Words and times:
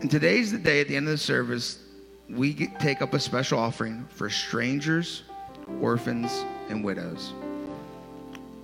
And 0.00 0.10
today's 0.10 0.50
the 0.50 0.56
day 0.56 0.80
at 0.80 0.88
the 0.88 0.96
end 0.96 1.06
of 1.08 1.12
the 1.12 1.18
service, 1.18 1.78
we 2.30 2.54
get, 2.54 2.80
take 2.80 3.02
up 3.02 3.12
a 3.12 3.20
special 3.20 3.58
offering 3.58 4.06
for 4.08 4.30
strangers, 4.30 5.24
orphans, 5.82 6.46
and 6.70 6.82
widows. 6.82 7.34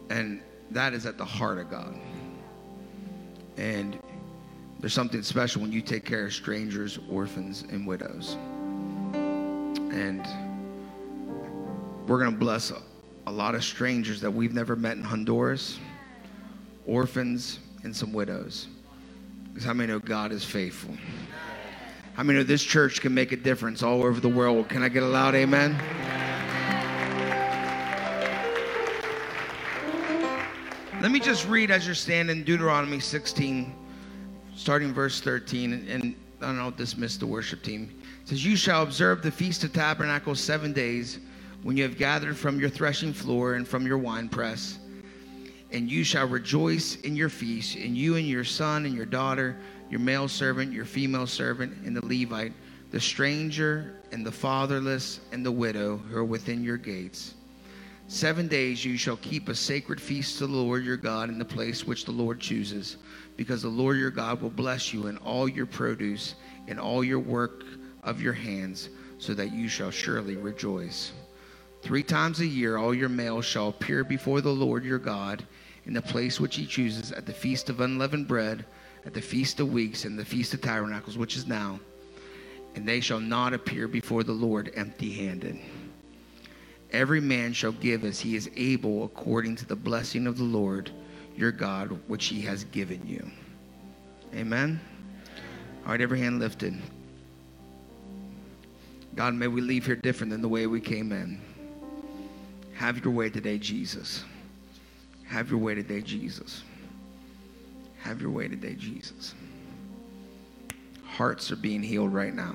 And 0.09 0.41
that 0.71 0.95
is 0.95 1.05
at 1.05 1.19
the 1.19 1.27
heart 1.27 1.59
of 1.59 1.71
God. 1.71 1.95
And 3.59 3.99
there's 4.81 4.95
something 4.95 5.23
special 5.23 5.61
when 5.61 5.73
you 5.73 5.83
take 5.83 6.07
care 6.07 6.25
of 6.25 6.33
strangers, 6.33 6.99
orphans, 7.11 7.65
and 7.71 7.87
widows. 7.87 8.39
And 9.13 10.27
we're 12.07 12.19
going 12.19 12.33
to 12.33 12.39
bless 12.39 12.71
a, 12.71 12.81
a 13.27 13.33
lot 13.33 13.55
of 13.55 13.63
strangers 13.63 14.23
that 14.23 14.31
we've 14.31 14.55
never 14.55 14.75
met 14.75 14.97
in 14.97 15.03
Honduras, 15.03 15.79
orphans, 16.87 17.59
and 17.83 17.95
some 17.95 18.15
widows. 18.15 18.69
Because 19.57 19.67
how 19.67 19.73
many 19.73 19.91
know 19.91 19.99
God 19.99 20.33
is 20.33 20.45
faithful? 20.45 20.95
Many 22.25 22.39
know 22.39 22.45
this 22.45 22.65
church 22.65 23.03
can 23.03 23.13
make 23.13 23.33
a 23.33 23.37
difference 23.37 23.83
all 23.83 24.03
over 24.03 24.21
the 24.21 24.29
world? 24.29 24.69
Can 24.69 24.83
I 24.83 24.89
get 24.89 25.03
a 25.03 25.07
loud 25.07 25.35
amen? 25.35 25.77
Let 31.03 31.13
me 31.13 31.21
just 31.21 31.47
read 31.47 31.71
as 31.71 31.85
you're 31.85 31.95
standing 31.95 32.43
Deuteronomy 32.43 33.01
16, 33.01 33.73
starting 34.57 34.95
verse 34.95 35.21
13, 35.21 35.75
and, 35.75 35.89
and 35.89 36.17
I 36.41 36.47
don't 36.47 36.57
know, 36.57 36.71
dismiss 36.71 37.19
the 37.19 37.27
worship 37.27 37.63
team. 37.63 37.95
It 38.23 38.29
says, 38.31 38.45
You 38.45 38.57
shall 38.57 38.83
observe 38.83 39.23
the 39.23 39.31
Feast 39.31 39.63
of 39.63 39.75
Tabernacles 39.75 40.41
seven 40.41 40.73
days 40.73 41.19
when 41.63 41.77
you 41.77 41.83
have 41.83 41.99
gathered 41.99 42.37
from 42.37 42.59
your 42.59 42.71
threshing 42.71 43.13
floor 43.13 43.55
and 43.55 43.69
from 43.69 43.87
your 43.87 43.99
winepress. 43.99 44.79
And 45.77 45.91
you 45.91 46.05
shall 46.05 46.27
rejoice 46.27 46.97
in 47.03 47.17
your 47.17 47.29
feast, 47.29 47.77
and 47.77 47.95
you 47.95 48.17
and 48.17 48.27
your 48.27 48.45
son 48.45 48.87
and 48.87 48.95
your 48.95 49.05
daughter, 49.05 49.59
your 49.91 50.01
male 50.01 50.27
servant, 50.27 50.73
your 50.73 50.87
female 50.87 51.27
servant, 51.27 51.85
and 51.85 51.95
the 51.95 52.03
Levite, 52.03 52.55
the 52.93 52.99
stranger 52.99 54.01
and 54.11 54.25
the 54.25 54.33
fatherless 54.33 55.21
and 55.33 55.45
the 55.45 55.53
widow 55.53 55.99
who 55.99 56.17
are 56.17 56.25
within 56.25 56.65
your 56.65 56.79
gates. 56.79 57.35
Seven 58.09 58.49
days 58.49 58.87
you 58.87 58.97
shall 58.97 59.19
keep 59.19 59.51
a 59.51 59.55
sacred 59.55 60.01
feast 60.01 60.39
to 60.39 60.47
the 60.47 60.55
Lord 60.55 60.83
your 60.83 60.97
God 60.97 61.29
in 61.29 61.39
the 61.39 61.45
place 61.45 61.87
which 61.87 62.07
the 62.07 62.11
Lord 62.11 62.41
chooses, 62.41 62.97
because 63.37 63.61
the 63.61 63.69
Lord 63.69 63.99
your 63.99 64.11
God 64.11 64.41
will 64.41 64.49
bless 64.49 64.95
you 64.95 65.09
in 65.09 65.19
all 65.19 65.47
your 65.47 65.67
produce 65.67 66.37
and 66.69 66.81
all 66.81 67.05
your 67.05 67.21
work 67.21 67.65
of 68.03 68.23
your 68.23 68.33
hands, 68.33 68.89
so 69.19 69.35
that 69.35 69.53
you 69.53 69.69
shall 69.69 69.91
surely 69.91 70.37
rejoice. 70.37 71.13
Three 71.83 72.03
times 72.03 72.41
a 72.41 72.47
year 72.47 72.79
all 72.79 72.95
your 72.95 73.11
males 73.11 73.45
shall 73.45 73.69
appear 73.69 74.05
before 74.05 74.41
the 74.41 74.49
Lord 74.49 74.83
your 74.83 74.99
God 74.99 75.45
in 75.87 75.93
the 75.93 76.03
place 76.03 76.41
which 76.41 76.57
he 76.57 76.67
chooses 76.67 77.13
at 77.13 77.27
the 77.27 77.33
feast 77.33 77.71
of 77.71 77.81
unleavened 77.81 78.27
bread, 78.27 78.65
at 79.05 79.15
the 79.15 79.21
feast 79.21 79.61
of 79.61 79.73
weeks, 79.73 80.05
and 80.05 80.19
the 80.19 80.25
feast 80.25 80.53
of 80.53 80.61
tabernacles, 80.61 81.17
which 81.17 81.37
is 81.37 81.47
now. 81.47 81.79
And 82.75 82.87
they 82.87 83.01
shall 83.01 83.21
not 83.21 83.55
appear 83.55 83.89
before 83.89 84.25
the 84.25 84.33
Lord 84.33 84.73
empty 84.75 85.13
handed. 85.13 85.59
Every 86.93 87.21
man 87.21 87.53
shall 87.53 87.73
give 87.73 88.05
as 88.05 88.21
he 88.21 88.37
is 88.37 88.51
able 88.57 89.05
according 89.05 89.57
to 89.57 89.67
the 89.67 89.77
blessing 89.77 90.27
of 90.27 90.37
the 90.37 90.45
Lord 90.45 90.91
your 91.37 91.53
God, 91.53 91.99
which 92.09 92.27
he 92.27 92.41
has 92.43 92.65
given 92.65 93.07
you. 93.07 93.31
Amen. 94.35 94.81
All 95.85 95.93
right, 95.93 96.01
every 96.01 96.19
hand 96.19 96.41
lifted. 96.41 96.75
God, 99.15 99.35
may 99.35 99.47
we 99.47 99.61
leave 99.61 99.87
here 99.87 99.97
different 99.97 100.31
than 100.31 100.43
the 100.43 100.49
way 100.49 100.67
we 100.67 100.81
came 100.81 101.13
in. 101.13 101.41
Have 102.75 103.05
your 103.05 103.15
way 103.15 103.31
today, 103.31 103.59
Jesus. 103.59 104.25
Have 105.27 105.51
your 105.51 105.59
way 105.59 105.75
today, 105.75 106.01
Jesus. 106.01 106.63
Have 107.99 108.21
your 108.21 108.31
way 108.31 108.49
today, 108.49 108.75
Jesus. 108.75 109.35
Hearts 111.05 111.51
are 111.51 111.57
being 111.57 111.83
healed 111.83 112.13
right 112.13 112.35
now. 112.35 112.55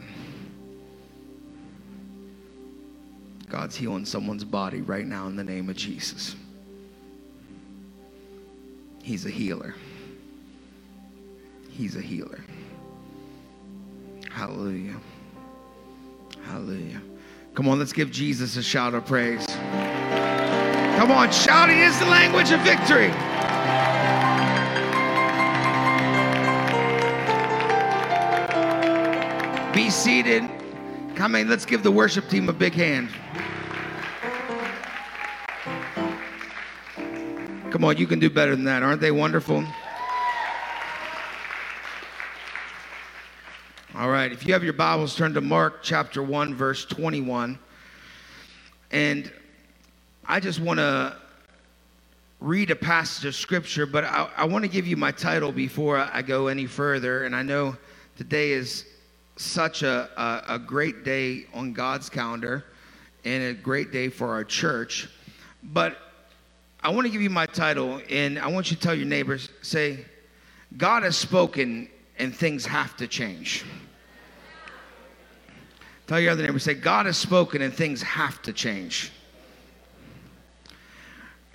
God's 3.50 3.76
healing 3.76 4.06
someone's 4.06 4.46
body 4.46 4.82
right 4.82 5.06
now 5.06 5.28
in 5.28 5.36
the 5.36 5.44
name 5.44 5.70
of 5.70 5.76
Jesus. 5.76 6.36
He's 9.04 9.26
a 9.26 9.30
healer. 9.30 9.76
He's 11.70 11.98
a 11.98 12.02
healer. 12.02 12.40
Hallelujah. 14.30 14.96
Hallelujah. 16.46 17.02
Come 17.54 17.68
on, 17.68 17.80
let's 17.80 17.94
give 17.94 18.10
Jesus 18.12 18.56
a 18.56 18.64
shout 18.64 18.94
of 18.94 19.06
praise. 19.06 19.46
Come 21.02 21.10
on, 21.10 21.32
shouting 21.32 21.80
is 21.80 21.98
the 21.98 22.06
language 22.06 22.52
of 22.52 22.60
victory. 22.60 23.08
Be 29.74 29.90
seated. 29.90 30.48
Come 31.16 31.34
in, 31.34 31.50
let's 31.50 31.66
give 31.66 31.82
the 31.82 31.90
worship 31.90 32.30
team 32.30 32.50
a 32.50 32.54
big 32.54 32.74
hand. 32.74 33.10
Come 37.72 37.84
on, 37.84 37.98
you 37.98 38.06
can 38.06 38.20
do 38.20 38.30
better 38.30 38.56
than 38.56 38.66
that. 38.66 38.84
Aren't 38.84 39.02
they 39.02 39.10
wonderful? 39.10 39.66
All 43.96 44.10
right, 44.12 44.32
if 44.32 44.46
you 44.46 44.54
have 44.54 44.64
your 44.64 44.74
Bibles, 44.74 45.16
turn 45.16 45.34
to 45.34 45.42
Mark 45.42 45.82
chapter 45.82 46.22
1, 46.22 46.54
verse 46.54 46.86
21. 46.86 47.58
And 48.92 49.34
I 50.26 50.40
just 50.40 50.60
want 50.60 50.80
to 50.80 51.16
read 52.40 52.72
a 52.72 52.76
passage 52.76 53.26
of 53.26 53.36
scripture, 53.36 53.86
but 53.86 54.04
I, 54.04 54.30
I 54.38 54.46
want 54.46 54.64
to 54.64 54.70
give 54.70 54.88
you 54.88 54.96
my 54.96 55.12
title 55.12 55.52
before 55.52 55.98
I 55.98 56.22
go 56.22 56.48
any 56.48 56.68
further. 56.68 57.24
And 57.24 57.36
I 57.36 57.42
know 57.44 57.76
today 58.18 58.52
is 58.52 58.86
such 59.36 59.84
a, 59.84 60.10
a, 60.18 60.56
a 60.56 60.60
great 60.60 61.04
day 61.04 61.46
on 61.54 61.74
God's 61.74 62.10
calendar 62.10 62.66
and 63.26 63.44
a 63.44 63.54
great 63.54 63.92
day 63.92 64.10
for 64.10 64.30
our 64.30 64.44
church. 64.44 65.10
But 65.64 65.98
I 66.84 66.90
want 66.90 67.06
to 67.06 67.12
give 67.12 67.22
you 67.22 67.30
my 67.30 67.46
title, 67.46 68.02
and 68.10 68.40
I 68.40 68.48
want 68.48 68.72
you 68.72 68.78
to 68.78 68.82
tell 68.82 68.96
your 68.96 69.06
neighbors, 69.06 69.50
say, 69.62 70.06
God 70.78 71.04
has 71.04 71.16
spoken 71.16 71.90
and 72.18 72.36
things 72.36 72.66
have 72.66 72.96
to 72.98 73.08
change. 73.08 73.64
Tell 76.08 76.20
your 76.20 76.32
other 76.32 76.44
neighbor, 76.44 76.60
say, 76.60 76.74
God 76.74 77.06
has 77.06 77.18
spoken 77.18 77.62
and 77.62 77.74
things 77.74 78.02
have 78.02 78.42
to 78.44 78.54
change. 78.54 79.12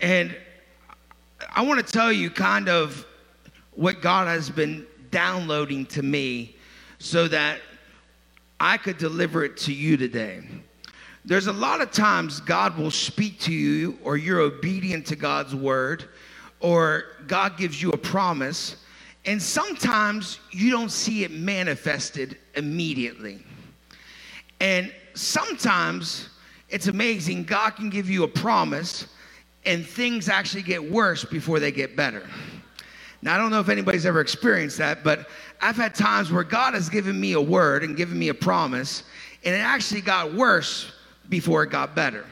And 0.00 0.36
I 1.54 1.62
want 1.62 1.84
to 1.84 1.92
tell 1.92 2.12
you 2.12 2.30
kind 2.30 2.68
of 2.68 3.06
what 3.72 4.02
God 4.02 4.28
has 4.28 4.50
been 4.50 4.86
downloading 5.10 5.86
to 5.86 6.02
me 6.02 6.56
so 6.98 7.28
that 7.28 7.60
I 8.58 8.76
could 8.76 8.98
deliver 8.98 9.44
it 9.44 9.56
to 9.58 9.72
you 9.72 9.96
today. 9.96 10.42
There's 11.24 11.46
a 11.46 11.52
lot 11.52 11.80
of 11.80 11.90
times 11.90 12.40
God 12.40 12.78
will 12.78 12.90
speak 12.90 13.40
to 13.40 13.52
you, 13.52 13.98
or 14.04 14.16
you're 14.16 14.40
obedient 14.40 15.06
to 15.06 15.16
God's 15.16 15.54
word, 15.54 16.04
or 16.60 17.04
God 17.26 17.56
gives 17.56 17.82
you 17.82 17.90
a 17.90 17.96
promise, 17.96 18.76
and 19.24 19.42
sometimes 19.42 20.38
you 20.52 20.70
don't 20.70 20.90
see 20.90 21.24
it 21.24 21.32
manifested 21.32 22.38
immediately. 22.54 23.42
And 24.60 24.92
sometimes 25.14 26.28
it's 26.68 26.86
amazing, 26.86 27.44
God 27.44 27.70
can 27.70 27.90
give 27.90 28.08
you 28.08 28.22
a 28.22 28.28
promise, 28.28 29.06
and 29.66 29.84
things 29.84 30.28
actually 30.28 30.62
get 30.62 30.90
worse 30.90 31.24
before 31.24 31.60
they 31.60 31.72
get 31.72 31.96
better. 31.96 32.26
Now, 33.22 33.34
I 33.34 33.38
don't 33.38 33.50
know 33.50 33.60
if 33.60 33.68
anybody's 33.68 34.06
ever 34.06 34.20
experienced 34.20 34.78
that, 34.78 35.02
but 35.02 35.28
I've 35.60 35.76
had 35.76 35.94
times 35.94 36.30
where 36.30 36.44
God 36.44 36.74
has 36.74 36.88
given 36.88 37.18
me 37.18 37.32
a 37.32 37.40
word 37.40 37.82
and 37.82 37.96
given 37.96 38.18
me 38.18 38.28
a 38.28 38.34
promise, 38.34 39.02
and 39.44 39.54
it 39.54 39.58
actually 39.58 40.02
got 40.02 40.32
worse 40.34 40.92
before 41.28 41.64
it 41.64 41.70
got 41.70 41.94
better. 41.94 42.24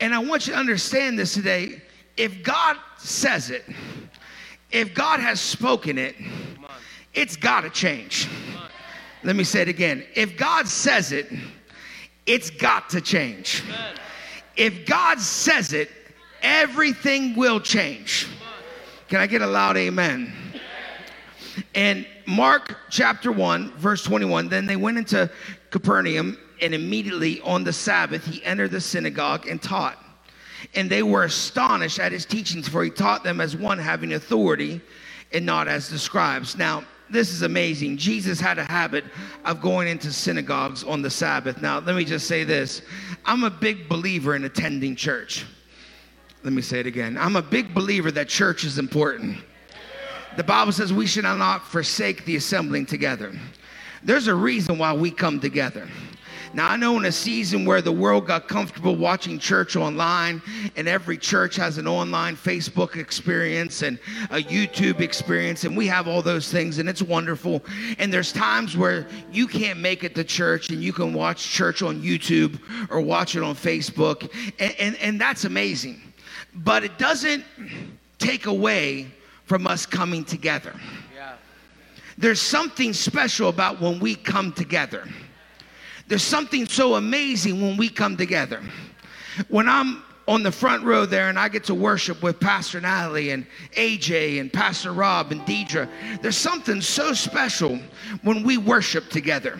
And 0.00 0.14
I 0.14 0.18
want 0.18 0.46
you 0.46 0.54
to 0.54 0.58
understand 0.58 1.18
this 1.18 1.34
today. 1.34 1.80
If 2.16 2.42
God 2.42 2.76
says 2.98 3.50
it, 3.50 3.64
if 4.72 4.94
God 4.94 5.20
has 5.20 5.40
spoken 5.40 5.98
it, 5.98 6.16
it's 7.14 7.36
got 7.36 7.60
to 7.60 7.70
change. 7.70 8.28
Let 9.22 9.36
me 9.36 9.44
say 9.44 9.62
it 9.62 9.68
again. 9.68 10.04
If 10.16 10.36
God 10.36 10.66
says 10.66 11.12
it, 11.12 11.30
it's 12.26 12.50
got 12.50 12.90
to 12.90 13.00
change. 13.00 13.62
If 14.56 14.84
God 14.86 15.20
says 15.20 15.72
it, 15.72 15.90
everything 16.42 17.34
will 17.36 17.60
change. 17.60 18.28
Can 19.08 19.20
I 19.20 19.26
get 19.26 19.42
a 19.42 19.46
loud 19.46 19.76
amen? 19.76 20.32
And 21.74 22.06
Mark 22.26 22.76
chapter 22.90 23.30
1, 23.30 23.72
verse 23.72 24.02
21 24.02 24.48
then 24.48 24.66
they 24.66 24.76
went 24.76 24.98
into 24.98 25.30
Capernaum 25.70 26.38
and 26.60 26.74
immediately 26.74 27.40
on 27.42 27.64
the 27.64 27.72
Sabbath 27.72 28.24
he 28.24 28.42
entered 28.44 28.70
the 28.70 28.80
synagogue 28.80 29.46
and 29.46 29.60
taught. 29.60 29.98
And 30.74 30.88
they 30.88 31.02
were 31.02 31.24
astonished 31.24 31.98
at 31.98 32.12
his 32.12 32.24
teachings, 32.24 32.68
for 32.68 32.84
he 32.84 32.90
taught 32.90 33.24
them 33.24 33.40
as 33.40 33.56
one 33.56 33.78
having 33.78 34.14
authority 34.14 34.80
and 35.32 35.44
not 35.44 35.66
as 35.66 35.88
the 35.88 35.98
scribes. 35.98 36.56
Now, 36.56 36.84
this 37.10 37.30
is 37.30 37.42
amazing. 37.42 37.98
Jesus 37.98 38.40
had 38.40 38.58
a 38.58 38.64
habit 38.64 39.04
of 39.44 39.60
going 39.60 39.88
into 39.88 40.12
synagogues 40.12 40.84
on 40.84 41.02
the 41.02 41.10
Sabbath. 41.10 41.60
Now, 41.60 41.80
let 41.80 41.96
me 41.96 42.04
just 42.04 42.26
say 42.26 42.44
this 42.44 42.82
I'm 43.24 43.44
a 43.44 43.50
big 43.50 43.88
believer 43.88 44.34
in 44.34 44.44
attending 44.44 44.96
church. 44.96 45.44
Let 46.44 46.52
me 46.52 46.62
say 46.62 46.80
it 46.80 46.86
again. 46.86 47.16
I'm 47.16 47.36
a 47.36 47.42
big 47.42 47.72
believer 47.72 48.10
that 48.10 48.28
church 48.28 48.64
is 48.64 48.78
important. 48.78 49.38
The 50.36 50.42
Bible 50.42 50.72
says 50.72 50.92
we 50.92 51.06
should 51.06 51.24
not 51.24 51.64
forsake 51.66 52.24
the 52.24 52.34
assembling 52.34 52.86
together. 52.86 53.32
There's 54.02 54.26
a 54.26 54.34
reason 54.34 54.76
why 54.76 54.92
we 54.92 55.12
come 55.12 55.38
together. 55.38 55.88
Now, 56.54 56.68
I 56.68 56.76
know 56.76 56.98
in 56.98 57.06
a 57.06 57.12
season 57.12 57.64
where 57.64 57.80
the 57.80 57.92
world 57.92 58.26
got 58.26 58.46
comfortable 58.46 58.94
watching 58.94 59.38
church 59.38 59.74
online, 59.74 60.42
and 60.76 60.86
every 60.86 61.16
church 61.16 61.56
has 61.56 61.78
an 61.78 61.86
online 61.86 62.36
Facebook 62.36 62.96
experience 62.96 63.82
and 63.82 63.98
a 64.30 64.38
YouTube 64.38 65.00
experience, 65.00 65.64
and 65.64 65.74
we 65.76 65.86
have 65.86 66.08
all 66.08 66.20
those 66.20 66.50
things, 66.50 66.78
and 66.78 66.88
it's 66.88 67.00
wonderful. 67.00 67.64
And 67.98 68.12
there's 68.12 68.32
times 68.32 68.76
where 68.76 69.06
you 69.30 69.46
can't 69.46 69.78
make 69.78 70.04
it 70.04 70.14
to 70.16 70.24
church, 70.24 70.68
and 70.70 70.82
you 70.82 70.92
can 70.92 71.14
watch 71.14 71.48
church 71.48 71.80
on 71.80 72.02
YouTube 72.02 72.60
or 72.90 73.00
watch 73.00 73.34
it 73.34 73.42
on 73.42 73.54
Facebook, 73.54 74.30
and, 74.58 74.74
and, 74.78 74.96
and 74.96 75.20
that's 75.20 75.44
amazing. 75.44 76.02
But 76.54 76.84
it 76.84 76.98
doesn't 76.98 77.44
take 78.18 78.46
away 78.46 79.06
from 79.44 79.66
us 79.66 79.86
coming 79.86 80.24
together. 80.24 80.74
Yeah. 81.14 81.34
There's 82.18 82.40
something 82.40 82.92
special 82.92 83.48
about 83.48 83.80
when 83.80 83.98
we 83.98 84.14
come 84.14 84.52
together. 84.52 85.08
There's 86.08 86.22
something 86.22 86.66
so 86.66 86.94
amazing 86.94 87.60
when 87.60 87.76
we 87.76 87.88
come 87.88 88.16
together. 88.16 88.62
When 89.48 89.68
I'm 89.68 90.02
on 90.28 90.42
the 90.42 90.52
front 90.52 90.84
row 90.84 91.04
there 91.04 91.28
and 91.28 91.38
I 91.38 91.48
get 91.48 91.64
to 91.64 91.74
worship 91.74 92.22
with 92.22 92.38
Pastor 92.38 92.80
Natalie 92.80 93.30
and 93.30 93.46
AJ 93.76 94.40
and 94.40 94.52
Pastor 94.52 94.92
Rob 94.92 95.32
and 95.32 95.40
Deidre, 95.42 95.88
there's 96.20 96.36
something 96.36 96.80
so 96.80 97.12
special 97.12 97.78
when 98.22 98.42
we 98.42 98.58
worship 98.58 99.08
together 99.08 99.58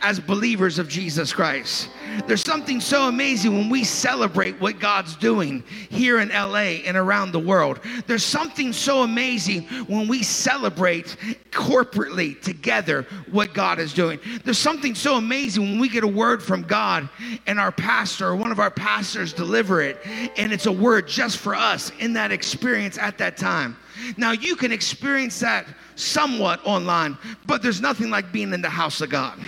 as 0.00 0.20
believers 0.20 0.78
of 0.78 0.88
Jesus 0.88 1.32
Christ. 1.32 1.90
There's 2.26 2.42
something 2.42 2.80
so 2.80 3.08
amazing 3.08 3.54
when 3.56 3.68
we 3.68 3.84
celebrate 3.84 4.60
what 4.60 4.78
God's 4.78 5.16
doing 5.16 5.62
here 5.90 6.20
in 6.20 6.28
LA 6.28 6.80
and 6.84 6.96
around 6.96 7.32
the 7.32 7.38
world. 7.38 7.80
There's 8.06 8.24
something 8.24 8.72
so 8.72 9.02
amazing 9.02 9.62
when 9.86 10.08
we 10.08 10.22
celebrate 10.22 11.16
corporately 11.50 12.40
together 12.40 13.06
what 13.30 13.54
God 13.54 13.78
is 13.78 13.92
doing. 13.92 14.18
There's 14.44 14.58
something 14.58 14.94
so 14.94 15.16
amazing 15.16 15.62
when 15.62 15.78
we 15.78 15.88
get 15.88 16.04
a 16.04 16.08
word 16.08 16.42
from 16.42 16.62
God 16.62 17.08
and 17.46 17.58
our 17.58 17.72
pastor 17.72 18.28
or 18.28 18.36
one 18.36 18.52
of 18.52 18.60
our 18.60 18.70
pastors 18.70 19.32
deliver 19.32 19.80
it 19.80 19.98
and 20.36 20.52
it's 20.52 20.66
a 20.66 20.72
word 20.72 21.06
just 21.06 21.38
for 21.38 21.54
us 21.54 21.92
in 21.98 22.12
that 22.14 22.32
experience 22.32 22.98
at 22.98 23.18
that 23.18 23.36
time. 23.36 23.76
Now 24.16 24.32
you 24.32 24.56
can 24.56 24.72
experience 24.72 25.40
that 25.40 25.66
somewhat 25.96 26.60
online, 26.64 27.18
but 27.46 27.62
there's 27.62 27.80
nothing 27.80 28.10
like 28.10 28.32
being 28.32 28.52
in 28.52 28.62
the 28.62 28.70
house 28.70 29.00
of 29.00 29.10
God. 29.10 29.38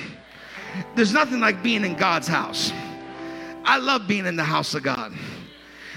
There's 0.95 1.13
nothing 1.13 1.41
like 1.41 1.63
being 1.63 1.85
in 1.85 1.95
God's 1.95 2.29
house. 2.29 2.73
I 3.65 3.79
love 3.79 4.09
being 4.09 4.27
in 4.27 4.37
the 4.37 4.45
house 4.45 4.75
of 4.75 4.83
God. 4.83 5.13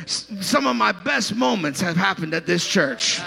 Some 0.05 0.67
of 0.67 0.75
my 0.75 0.91
best 0.91 1.35
moments 1.35 1.79
have 1.81 1.95
happened 1.95 2.33
at 2.33 2.45
this 2.45 2.67
church. 2.67 3.21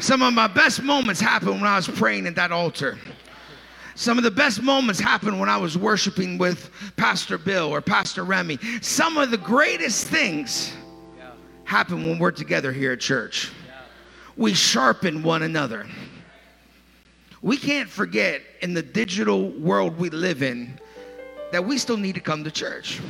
Some 0.00 0.22
of 0.22 0.32
my 0.32 0.46
best 0.46 0.82
moments 0.82 1.20
happened 1.20 1.52
when 1.52 1.64
I 1.64 1.76
was 1.76 1.88
praying 1.88 2.26
at 2.26 2.36
that 2.36 2.52
altar. 2.52 2.98
Some 3.96 4.16
of 4.16 4.22
the 4.22 4.30
best 4.30 4.62
moments 4.62 5.00
happened 5.00 5.40
when 5.40 5.48
I 5.48 5.56
was 5.56 5.76
worshiping 5.76 6.38
with 6.38 6.70
Pastor 6.96 7.36
Bill 7.36 7.74
or 7.74 7.80
Pastor 7.80 8.24
Remy. 8.24 8.60
Some 8.80 9.16
of 9.16 9.32
the 9.32 9.38
greatest 9.38 10.06
things 10.06 10.72
happen 11.64 12.04
when 12.04 12.18
we're 12.18 12.30
together 12.30 12.72
here 12.72 12.92
at 12.92 13.00
church. 13.00 13.50
We 14.36 14.54
sharpen 14.54 15.24
one 15.24 15.42
another. 15.42 15.88
We 17.42 17.56
can't 17.56 17.88
forget 17.88 18.42
in 18.62 18.74
the 18.74 18.82
digital 18.82 19.50
world 19.50 19.98
we 19.98 20.10
live 20.10 20.42
in 20.42 20.78
that 21.52 21.64
we 21.64 21.78
still 21.78 21.96
need 21.96 22.16
to 22.16 22.20
come 22.20 22.44
to 22.44 22.50
church. 22.50 23.00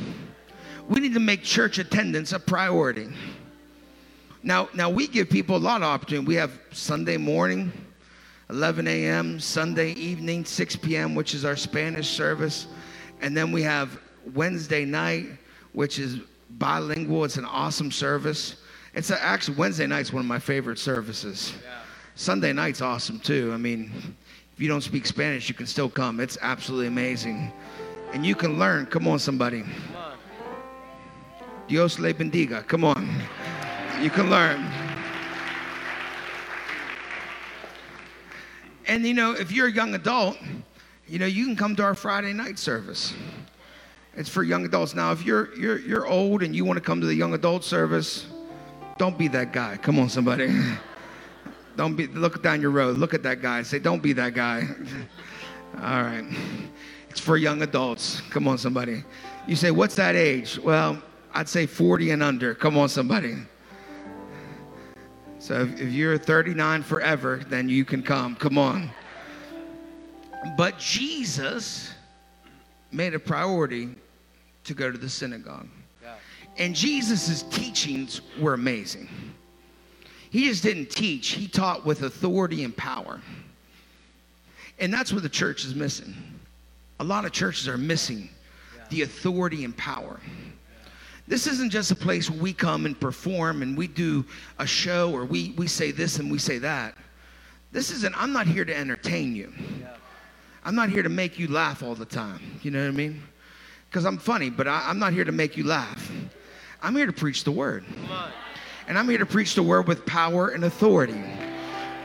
We 0.87 0.99
need 0.99 1.13
to 1.13 1.19
make 1.19 1.43
church 1.43 1.77
attendance 1.77 2.31
a 2.31 2.39
priority. 2.39 3.09
Now, 4.41 4.69
now 4.73 4.89
we 4.89 5.07
give 5.07 5.29
people 5.29 5.55
a 5.55 5.59
lot 5.59 5.81
of 5.81 5.87
opportunity. 5.87 6.27
We 6.27 6.35
have 6.35 6.59
Sunday 6.71 7.17
morning, 7.17 7.71
11 8.49 8.87
a.m., 8.87 9.39
Sunday 9.39 9.91
evening, 9.93 10.45
6 10.45 10.75
p.m., 10.77 11.15
which 11.15 11.33
is 11.33 11.43
our 11.43 11.55
Spanish 11.55 12.09
service. 12.09 12.67
And 13.21 13.35
then 13.35 13.51
we 13.51 13.61
have 13.63 13.99
Wednesday 14.33 14.85
night, 14.85 15.27
which 15.73 15.99
is 15.99 16.19
bilingual. 16.51 17.25
It's 17.25 17.37
an 17.37 17.45
awesome 17.45 17.91
service. 17.91 18.55
It's 18.93 19.09
a, 19.09 19.21
actually 19.21 19.57
Wednesday 19.57 19.87
night's 19.87 20.13
one 20.13 20.21
of 20.21 20.27
my 20.27 20.39
favorite 20.39 20.79
services. 20.79 21.53
Yeah. 21.63 21.78
Sunday 22.19 22.51
night's 22.51 22.81
awesome 22.81 23.17
too. 23.17 23.49
I 23.53 23.57
mean, 23.57 23.89
if 24.53 24.59
you 24.59 24.67
don't 24.67 24.81
speak 24.81 25.05
Spanish, 25.05 25.47
you 25.47 25.55
can 25.55 25.65
still 25.65 25.89
come. 25.89 26.19
It's 26.19 26.37
absolutely 26.41 26.87
amazing. 26.87 27.49
And 28.11 28.25
you 28.25 28.35
can 28.35 28.59
learn. 28.59 28.87
Come 28.87 29.07
on, 29.07 29.19
somebody. 29.19 29.63
Dios 31.69 31.97
le 31.97 32.13
bendiga. 32.13 32.67
Come 32.67 32.83
on. 32.83 33.09
You 34.01 34.09
can 34.09 34.29
learn. 34.29 34.69
And 38.85 39.05
you 39.05 39.13
know, 39.13 39.31
if 39.31 39.53
you're 39.53 39.67
a 39.67 39.71
young 39.71 39.95
adult, 39.95 40.37
you 41.07 41.19
know, 41.19 41.25
you 41.25 41.45
can 41.45 41.55
come 41.55 41.73
to 41.77 41.83
our 41.83 41.95
Friday 41.95 42.33
night 42.33 42.59
service. 42.59 43.13
It's 44.15 44.27
for 44.27 44.43
young 44.43 44.65
adults. 44.65 44.93
Now, 44.93 45.13
if 45.13 45.23
you're 45.23 45.55
you're 45.55 45.79
you're 45.79 46.05
old 46.05 46.43
and 46.43 46.53
you 46.53 46.65
want 46.65 46.75
to 46.75 46.83
come 46.83 46.99
to 46.99 47.07
the 47.07 47.15
young 47.15 47.33
adult 47.33 47.63
service, 47.63 48.27
don't 48.97 49.17
be 49.17 49.29
that 49.29 49.53
guy. 49.53 49.77
Come 49.77 49.97
on, 49.99 50.09
somebody. 50.09 50.53
Don't 51.79 51.95
be 51.95 52.07
look 52.07 52.43
down 52.43 52.59
your 52.59 52.71
road. 52.71 52.97
Look 52.97 53.13
at 53.13 53.23
that 53.23 53.41
guy. 53.41 53.61
Say, 53.61 53.79
don't 53.79 54.03
be 54.03 54.11
that 54.11 54.33
guy. 54.33 54.67
All 55.77 56.03
right. 56.03 56.25
It's 57.09 57.21
for 57.21 57.37
young 57.37 57.61
adults. 57.61 58.19
Come 58.31 58.49
on, 58.49 58.57
somebody. 58.57 59.01
You 59.47 59.55
say, 59.55 59.71
what's 59.71 59.95
that 59.95 60.13
age? 60.13 60.59
Well, 60.59 61.01
I'd 61.33 61.47
say 61.47 61.65
40 61.65 62.11
and 62.11 62.21
under. 62.21 62.53
Come 62.53 62.77
on, 62.77 62.89
somebody. 62.89 63.37
So 65.37 65.61
if, 65.61 65.79
if 65.79 65.93
you're 65.93 66.17
39 66.17 66.83
forever, 66.83 67.43
then 67.47 67.69
you 67.69 67.85
can 67.85 68.03
come. 68.03 68.35
Come 68.35 68.57
on. 68.57 68.89
But 70.57 70.77
Jesus 70.79 71.93
made 72.91 73.13
a 73.13 73.19
priority 73.19 73.95
to 74.65 74.73
go 74.73 74.91
to 74.91 74.97
the 74.97 75.07
synagogue. 75.07 75.69
Yeah. 76.03 76.15
And 76.57 76.75
Jesus' 76.75 77.43
teachings 77.43 78.19
were 78.37 78.53
amazing. 78.53 79.07
He 80.29 80.47
just 80.47 80.63
didn't 80.63 80.91
teach, 80.91 81.29
he 81.29 81.47
taught 81.47 81.85
with 81.85 82.03
authority 82.03 82.63
and 82.63 82.75
power. 82.75 83.19
And 84.79 84.93
that's 84.93 85.11
what 85.11 85.23
the 85.23 85.29
church 85.29 85.65
is 85.65 85.75
missing. 85.75 86.13
A 86.99 87.03
lot 87.03 87.25
of 87.25 87.31
churches 87.31 87.67
are 87.67 87.77
missing 87.77 88.29
the 88.89 89.01
authority 89.01 89.65
and 89.65 89.75
power. 89.75 90.19
This 91.27 91.47
isn't 91.47 91.69
just 91.69 91.91
a 91.91 91.95
place 91.95 92.29
where 92.29 92.41
we 92.41 92.53
come 92.53 92.85
and 92.85 92.99
perform 92.99 93.61
and 93.61 93.77
we 93.77 93.87
do 93.87 94.25
a 94.57 94.65
show 94.65 95.11
or 95.11 95.25
we, 95.25 95.53
we 95.57 95.67
say 95.67 95.91
this 95.91 96.17
and 96.17 96.31
we 96.31 96.39
say 96.39 96.57
that. 96.59 96.95
This 97.71 97.91
isn't, 97.91 98.19
I'm 98.19 98.33
not 98.33 98.47
here 98.47 98.65
to 98.65 98.75
entertain 98.75 99.35
you. 99.35 99.53
I'm 100.63 100.75
not 100.75 100.89
here 100.89 101.03
to 101.03 101.09
make 101.09 101.37
you 101.37 101.47
laugh 101.47 101.83
all 101.83 101.95
the 101.95 102.05
time. 102.05 102.59
You 102.63 102.71
know 102.71 102.81
what 102.81 102.87
I 102.87 102.91
mean? 102.91 103.21
Because 103.89 104.05
I'm 104.05 104.17
funny, 104.17 104.49
but 104.49 104.67
I, 104.67 104.89
am 104.89 104.99
not 104.99 105.13
here 105.13 105.23
to 105.23 105.31
make 105.31 105.55
you 105.55 105.65
laugh. 105.65 106.11
I'm 106.81 106.95
here 106.95 107.05
to 107.05 107.13
preach 107.13 107.43
the 107.43 107.51
word 107.51 107.85
and 108.89 108.97
I'm 108.97 109.07
here 109.07 109.19
to 109.19 109.25
preach 109.25 109.53
the 109.53 109.61
word 109.61 109.87
with 109.87 110.03
power 110.07 110.49
and 110.49 110.63
authority. 110.63 111.23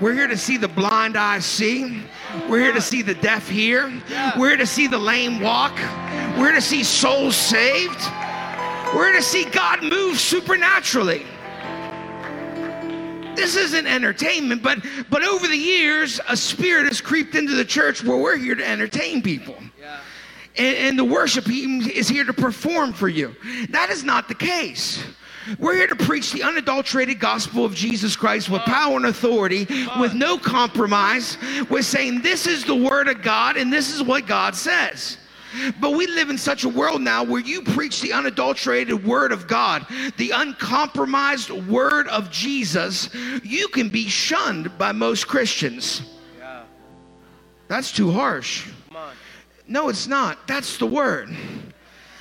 We're 0.01 0.13
here 0.13 0.29
to 0.29 0.37
see 0.37 0.59
the 0.59 0.69
blind 0.69 1.17
eyes 1.17 1.47
see. 1.47 2.03
We're 2.47 2.61
here 2.61 2.75
to 2.75 2.81
see 2.83 3.01
the 3.01 3.15
deaf 3.15 3.49
hear. 3.49 3.91
We're 4.37 4.51
here 4.51 4.59
to 4.59 4.67
see 4.67 4.87
the 4.87 4.99
lame 4.99 5.41
walk. 5.41 5.75
We're 6.37 6.51
here 6.51 6.53
to 6.53 6.61
see 6.61 6.85
souls 6.85 7.37
saved. 7.37 7.99
We're 8.95 9.07
here 9.07 9.17
to 9.17 9.23
see 9.23 9.45
God 9.47 9.83
move 9.83 10.21
supernaturally. 10.21 11.25
This 13.35 13.57
isn't 13.57 13.87
entertainment, 13.87 14.63
but 14.63 14.79
but 15.11 15.25
over 15.25 15.49
the 15.49 15.57
years, 15.57 16.21
a 16.29 16.37
spirit 16.37 16.87
has 16.87 17.01
creeped 17.01 17.35
into 17.35 17.55
the 17.55 17.65
church 17.65 18.05
where 18.05 18.19
we're 18.19 18.37
here 18.37 18.55
to 18.55 18.69
entertain 18.69 19.23
people. 19.23 19.57
Yeah. 19.81 20.01
And, 20.57 20.77
and 20.77 20.99
the 20.99 21.05
worship 21.05 21.47
team 21.47 21.81
is 21.83 22.09
here 22.09 22.25
to 22.25 22.33
perform 22.33 22.93
for 22.93 23.09
you. 23.09 23.35
That 23.71 23.91
is 23.91 24.05
not 24.05 24.29
the 24.29 24.35
case. 24.35 25.03
We're 25.59 25.75
here 25.75 25.87
to 25.87 25.97
preach 25.97 26.33
the 26.33 26.43
unadulterated 26.43 27.21
gospel 27.21 27.65
of 27.65 27.75
Jesus 27.75 28.17
Christ 28.17 28.49
with 28.49 28.63
power 28.63 28.97
and 28.97 29.07
authority, 29.07 29.67
with 29.99 30.15
no 30.15 30.39
compromise. 30.39 31.37
We're 31.69 31.83
saying 31.83 32.23
this 32.23 32.47
is 32.47 32.65
the 32.65 32.75
word 32.75 33.09
of 33.09 33.23
God 33.23 33.57
and 33.57 33.73
this 33.73 33.95
is 33.95 34.03
what 34.03 34.27
God 34.27 34.55
says. 34.55 35.19
But 35.81 35.93
we 35.93 36.07
live 36.07 36.31
in 36.31 36.39
such 36.39 36.65
a 36.65 36.69
world 36.69 37.01
now 37.01 37.23
where 37.23 37.41
you 37.41 37.63
preach 37.63 38.01
the 38.01 38.13
unadulterated 38.13 39.05
word 39.05 39.31
of 39.31 39.47
God, 39.47 39.87
the 40.17 40.31
uncompromised 40.31 41.51
word 41.51 42.09
of 42.09 42.31
Jesus, 42.31 43.09
you 43.45 43.69
can 43.69 43.89
be 43.89 44.09
shunned 44.09 44.77
by 44.79 44.93
most 44.93 45.29
Christians. 45.29 46.03
Yeah. 46.39 46.63
That's 47.69 47.93
too 47.93 48.11
harsh. 48.11 48.69
No, 49.67 49.89
it's 49.89 50.07
not. 50.07 50.47
That's 50.47 50.77
the 50.77 50.87
word. 50.87 51.35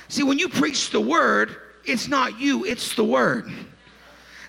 See, 0.08 0.22
when 0.22 0.38
you 0.38 0.48
preach 0.48 0.90
the 0.90 1.00
word, 1.00 1.56
it's 1.86 2.08
not 2.08 2.38
you, 2.38 2.64
it's 2.64 2.94
the 2.94 3.04
word. 3.04 3.50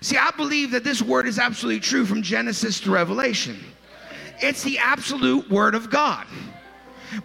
See, 0.00 0.16
I 0.16 0.30
believe 0.36 0.70
that 0.72 0.84
this 0.84 1.02
word 1.02 1.26
is 1.26 1.38
absolutely 1.38 1.80
true 1.80 2.04
from 2.04 2.22
Genesis 2.22 2.80
to 2.80 2.90
Revelation. 2.90 3.58
It's 4.40 4.62
the 4.62 4.78
absolute 4.78 5.50
word 5.50 5.74
of 5.74 5.90
God. 5.90 6.26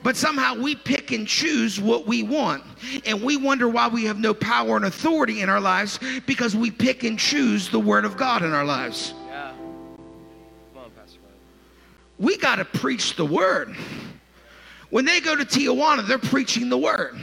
But 0.04 0.16
somehow 0.16 0.56
we 0.56 0.76
pick 0.76 1.12
and 1.12 1.28
choose 1.28 1.80
what 1.80 2.08
we 2.08 2.24
want. 2.24 2.64
And 3.06 3.22
we 3.22 3.36
wonder 3.36 3.68
why 3.68 3.88
we 3.88 4.06
have 4.06 4.20
no 4.20 4.34
power 4.34 4.76
and 4.76 4.86
authority 4.86 5.42
in 5.42 5.50
our 5.50 5.60
lives 5.60 6.00
because 6.26 6.56
we 6.56 6.72
pick 6.72 7.04
and 7.04 7.20
choose 7.20 7.70
the 7.70 7.80
word 7.80 8.06
of 8.06 8.16
God 8.16 8.44
in 8.44 8.54
our 8.54 8.66
lives. 8.66 9.14
Yeah. 9.28 9.52
Come 10.74 10.84
on, 10.84 10.92
Pastor 10.92 11.20
we 12.20 12.38
got 12.38 12.58
to 12.58 12.66
preach 12.66 13.16
the 13.16 13.26
word. 13.26 13.76
When 14.92 15.06
they 15.06 15.20
go 15.20 15.36
to 15.36 15.44
Tijuana, 15.44 16.06
they're 16.06 16.20
preaching 16.20 16.70
the 16.70 16.78
word. 16.78 17.18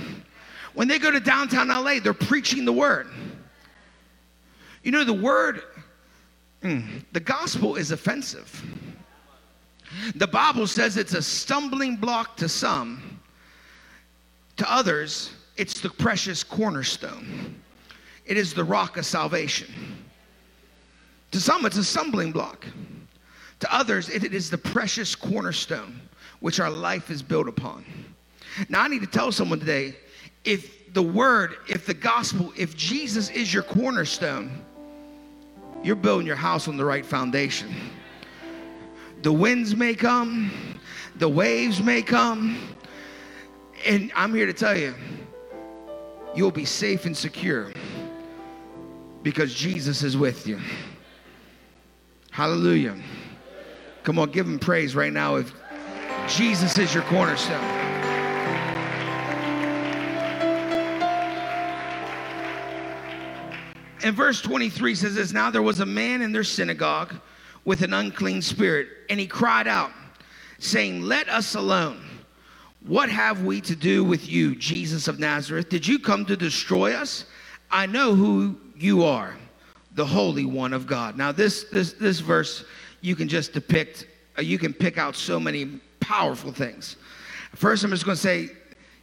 When 0.79 0.87
they 0.87 1.01
go 1.01 1.11
to 1.11 1.19
downtown 1.19 1.67
LA, 1.67 1.99
they're 1.99 2.15
preaching 2.15 2.65
the 2.65 2.73
word. 2.73 3.09
You 4.85 4.93
know, 4.93 5.03
the 5.03 5.13
word, 5.13 5.63
mm, 6.63 7.03
the 7.11 7.19
gospel 7.19 7.75
is 7.75 7.91
offensive. 7.91 8.65
The 10.15 10.29
Bible 10.29 10.69
says 10.69 10.97
it's 10.97 11.15
a 11.15 11.21
stumbling 11.21 11.97
block 11.97 12.37
to 12.37 12.49
some, 12.49 13.19
to 14.57 14.73
others, 14.73 15.33
it's 15.57 15.81
the 15.81 15.91
precious 15.91 16.45
cornerstone. 16.45 17.61
It 18.25 18.37
is 18.37 18.55
the 18.55 18.63
rock 18.63 18.99
of 18.99 19.05
salvation. 19.05 19.75
To 21.33 21.41
some, 21.41 21.67
it's 21.67 21.77
a 21.77 21.83
stumbling 21.83 22.31
block. 22.31 22.65
To 23.59 23.75
others, 23.75 24.11
it 24.11 24.33
is 24.33 24.49
the 24.49 24.59
precious 24.59 25.17
cornerstone 25.17 26.01
which 26.39 26.61
our 26.61 26.71
life 26.71 27.11
is 27.11 27.21
built 27.21 27.49
upon. 27.49 27.85
Now, 28.69 28.83
I 28.83 28.87
need 28.87 29.01
to 29.01 29.09
tell 29.09 29.33
someone 29.33 29.59
today 29.59 29.97
if 30.45 30.93
the 30.95 31.03
word, 31.03 31.57
if 31.69 31.87
the 31.87 31.95
gospel, 31.95 32.53
if 32.57 32.77
Jesus 32.77 33.31
is 33.31 33.53
your 33.53 33.63
cornerstone, 33.63 34.51
you're 35.83 35.97
building 35.97 36.27
your 36.27 36.37
house 36.37 36.69
on 36.69 36.77
the 36.77 36.85
right 36.85 37.05
foundation. 37.05 37.75
The 39.23 39.33
winds 39.33 39.77
may 39.77 39.95
come, 39.95 40.51
the 41.17 41.29
waves 41.29 41.83
may 41.83 42.03
come, 42.03 42.59
and 43.87 44.13
I'm 44.15 44.35
here 44.35 44.47
to 44.47 44.53
tell 44.53 44.77
you, 44.77 44.95
you'll 46.35 46.51
be 46.51 46.65
safe 46.65 47.05
and 47.05 47.17
secure 47.17 47.73
because 49.23 49.55
Jesus 49.55 50.03
is 50.03 50.17
with 50.17 50.47
you. 50.47 50.59
Hallelujah. 52.31 52.97
Come 54.05 54.19
on, 54.19 54.31
give 54.31 54.47
him 54.47 54.59
praise 54.59 54.95
right 54.95 55.13
now 55.13 55.37
if 55.37 55.53
Jesus 56.29 56.79
is 56.79 56.95
your 56.95 57.03
cornerstone. 57.05 57.78
And 64.05 64.15
verse 64.15 64.41
23 64.41 64.95
says 64.95 65.15
this 65.15 65.33
Now 65.33 65.51
there 65.51 65.63
was 65.63 65.81
a 65.81 65.87
man 65.87 66.23
in 66.23 66.33
their 66.33 66.45
synagogue 66.45 67.15
with 67.65 67.83
an 67.83 67.93
unclean 67.93 68.43
spirit, 68.43 68.89
and 69.11 69.19
he 69.19 69.27
cried 69.27 69.69
out, 69.69 69.91
saying, 70.59 71.03
Let 71.03 71.29
us 71.29 71.55
alone. 71.55 72.05
What 72.87 73.11
have 73.11 73.45
we 73.45 73.61
to 73.63 73.77
do 73.77 74.05
with 74.05 74.29
you, 74.29 74.55
Jesus 74.55 75.09
of 75.09 75.19
Nazareth? 75.19 75.69
Did 75.69 75.87
you 75.87 75.99
come 75.99 76.25
to 76.27 76.37
destroy 76.37 76.95
us? 76.95 77.27
I 77.71 77.87
know 77.87 78.15
who 78.15 78.59
you 78.77 79.05
are, 79.05 79.37
the 79.95 80.07
Holy 80.07 80.47
One 80.47 80.73
of 80.73 80.87
God. 80.87 81.17
Now, 81.17 81.33
this, 81.33 81.65
this, 81.65 81.93
this 81.95 82.21
verse, 82.21 82.65
you 83.01 83.17
can 83.17 83.29
just 83.29 83.53
depict, 83.53 84.07
uh, 84.39 84.43
you 84.43 84.59
can 84.59 84.73
pick 84.73 84.97
out 84.97 85.17
so 85.17 85.39
many 85.39 85.67
powerful 86.01 86.53
things. 86.53 86.97
First, 87.55 87.85
I'm 87.85 87.91
just 87.91 88.05
going 88.05 88.17
to 88.17 88.23
say, 88.23 88.51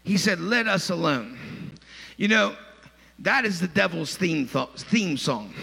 He 0.03 0.17
said, 0.17 0.39
Let 0.39 0.67
us 0.67 0.89
alone. 0.89 1.37
You 2.17 2.29
know, 2.29 2.55
that 3.19 3.45
is 3.45 3.59
the 3.59 3.67
devil's 3.67 4.15
theme, 4.15 4.47
th- 4.47 4.69
theme 4.75 5.17
song. 5.17 5.53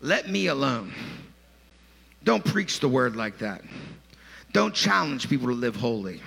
Let 0.00 0.28
me 0.28 0.48
alone. 0.48 0.92
Don't 2.22 2.44
preach 2.44 2.80
the 2.80 2.88
word 2.88 3.16
like 3.16 3.38
that. 3.38 3.62
Don't 4.52 4.74
challenge 4.74 5.28
people 5.28 5.48
to 5.48 5.54
live 5.54 5.76
holy. 5.76 6.20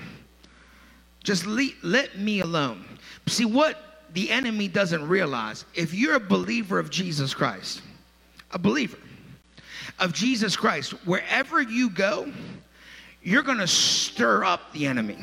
Just 1.23 1.45
le- 1.45 1.69
let 1.83 2.17
me 2.17 2.41
alone. 2.41 2.85
See, 3.27 3.45
what 3.45 4.03
the 4.13 4.29
enemy 4.29 4.67
doesn't 4.67 5.07
realize, 5.07 5.65
if 5.73 5.93
you're 5.93 6.15
a 6.15 6.19
believer 6.19 6.79
of 6.79 6.89
Jesus 6.89 7.33
Christ, 7.33 7.81
a 8.51 8.59
believer 8.59 8.97
of 9.99 10.13
Jesus 10.13 10.55
Christ, 10.55 10.91
wherever 11.05 11.61
you 11.61 11.89
go, 11.89 12.31
you're 13.21 13.43
going 13.43 13.57
to 13.57 13.67
stir 13.67 14.43
up 14.43 14.71
the 14.73 14.85
enemy. 14.85 15.17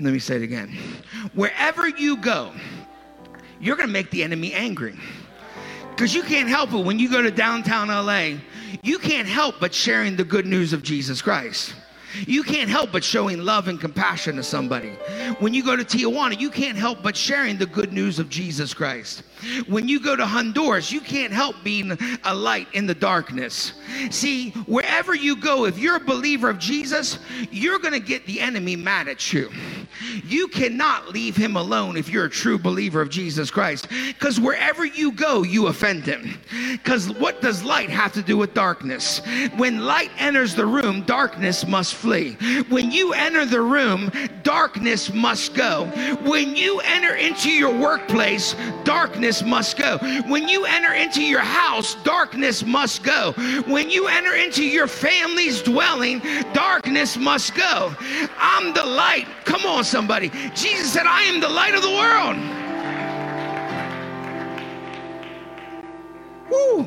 Let 0.00 0.12
me 0.12 0.18
say 0.18 0.36
it 0.36 0.42
again. 0.42 0.76
Wherever 1.34 1.88
you 1.88 2.16
go, 2.16 2.52
you're 3.60 3.76
going 3.76 3.88
to 3.88 3.92
make 3.92 4.10
the 4.10 4.22
enemy 4.22 4.52
angry. 4.52 4.96
Because 5.90 6.14
you 6.14 6.22
can't 6.22 6.48
help 6.48 6.72
it 6.72 6.84
when 6.84 6.98
you 6.98 7.10
go 7.10 7.22
to 7.22 7.30
downtown 7.30 7.88
LA, 7.88 8.38
you 8.82 8.98
can't 8.98 9.26
help 9.26 9.56
but 9.60 9.72
sharing 9.72 10.16
the 10.16 10.24
good 10.24 10.46
news 10.46 10.72
of 10.72 10.82
Jesus 10.82 11.22
Christ. 11.22 11.74
You 12.26 12.42
can't 12.42 12.70
help 12.70 12.92
but 12.92 13.04
showing 13.04 13.38
love 13.44 13.68
and 13.68 13.80
compassion 13.80 14.36
to 14.36 14.42
somebody. 14.42 14.90
When 15.38 15.52
you 15.52 15.62
go 15.62 15.76
to 15.76 15.84
Tijuana, 15.84 16.38
you 16.38 16.50
can't 16.50 16.78
help 16.78 17.02
but 17.02 17.16
sharing 17.16 17.58
the 17.58 17.66
good 17.66 17.92
news 17.92 18.18
of 18.18 18.30
Jesus 18.30 18.72
Christ. 18.72 19.22
When 19.66 19.88
you 19.88 20.00
go 20.00 20.16
to 20.16 20.24
Honduras, 20.24 20.90
you 20.90 21.00
can't 21.00 21.32
help 21.32 21.56
being 21.62 21.98
a 22.24 22.34
light 22.34 22.68
in 22.72 22.86
the 22.86 22.94
darkness. 22.94 23.74
See, 24.10 24.50
wherever 24.66 25.14
you 25.14 25.36
go, 25.36 25.66
if 25.66 25.78
you're 25.78 25.96
a 25.96 26.00
believer 26.00 26.48
of 26.48 26.58
Jesus, 26.58 27.18
you're 27.50 27.78
going 27.78 27.94
to 27.94 28.00
get 28.00 28.24
the 28.26 28.40
enemy 28.40 28.76
mad 28.76 29.08
at 29.08 29.32
you. 29.32 29.50
You 30.24 30.48
cannot 30.48 31.08
leave 31.12 31.36
him 31.36 31.56
alone 31.56 31.96
if 31.96 32.08
you're 32.08 32.26
a 32.26 32.30
true 32.30 32.58
believer 32.58 33.00
of 33.00 33.10
Jesus 33.10 33.50
Christ. 33.50 33.88
Because 33.88 34.40
wherever 34.40 34.84
you 34.84 35.12
go, 35.12 35.42
you 35.42 35.66
offend 35.66 36.04
him. 36.04 36.38
Because 36.72 37.10
what 37.10 37.40
does 37.40 37.62
light 37.62 37.90
have 37.90 38.12
to 38.14 38.22
do 38.22 38.36
with 38.36 38.54
darkness? 38.54 39.20
When 39.56 39.80
light 39.80 40.10
enters 40.18 40.54
the 40.54 40.66
room, 40.66 41.02
darkness 41.02 41.66
must 41.66 41.94
flee. 41.94 42.34
When 42.68 42.90
you 42.90 43.12
enter 43.12 43.44
the 43.44 43.60
room, 43.60 44.10
darkness 44.42 45.12
must 45.12 45.54
go. 45.54 45.86
When 46.22 46.56
you 46.56 46.80
enter 46.80 47.14
into 47.14 47.50
your 47.50 47.76
workplace, 47.76 48.54
darkness 48.84 49.42
must 49.42 49.78
go. 49.78 49.98
When 50.26 50.48
you 50.48 50.64
enter 50.64 50.92
into 50.94 51.22
your 51.22 51.40
house, 51.40 51.94
darkness 52.04 52.64
must 52.64 53.02
go. 53.02 53.32
When 53.66 53.90
you 53.90 54.08
enter 54.08 54.34
into 54.34 54.64
your 54.64 54.86
family's 54.86 55.62
dwelling, 55.62 56.20
darkness 56.52 57.16
must 57.16 57.54
go. 57.54 57.94
I'm 58.38 58.72
the 58.74 58.84
light. 58.84 59.26
Come 59.44 59.64
on, 59.64 59.75
somebody. 59.82 60.30
Jesus 60.54 60.92
said, 60.92 61.06
I 61.06 61.22
am 61.22 61.40
the 61.40 61.48
light 61.48 61.74
of 61.74 61.82
the 61.82 61.90
world. 61.90 62.36
Woo. 66.50 66.86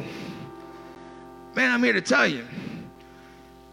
Man, 1.55 1.71
I'm 1.71 1.83
here 1.83 1.93
to 1.93 2.01
tell 2.01 2.27
you, 2.27 2.45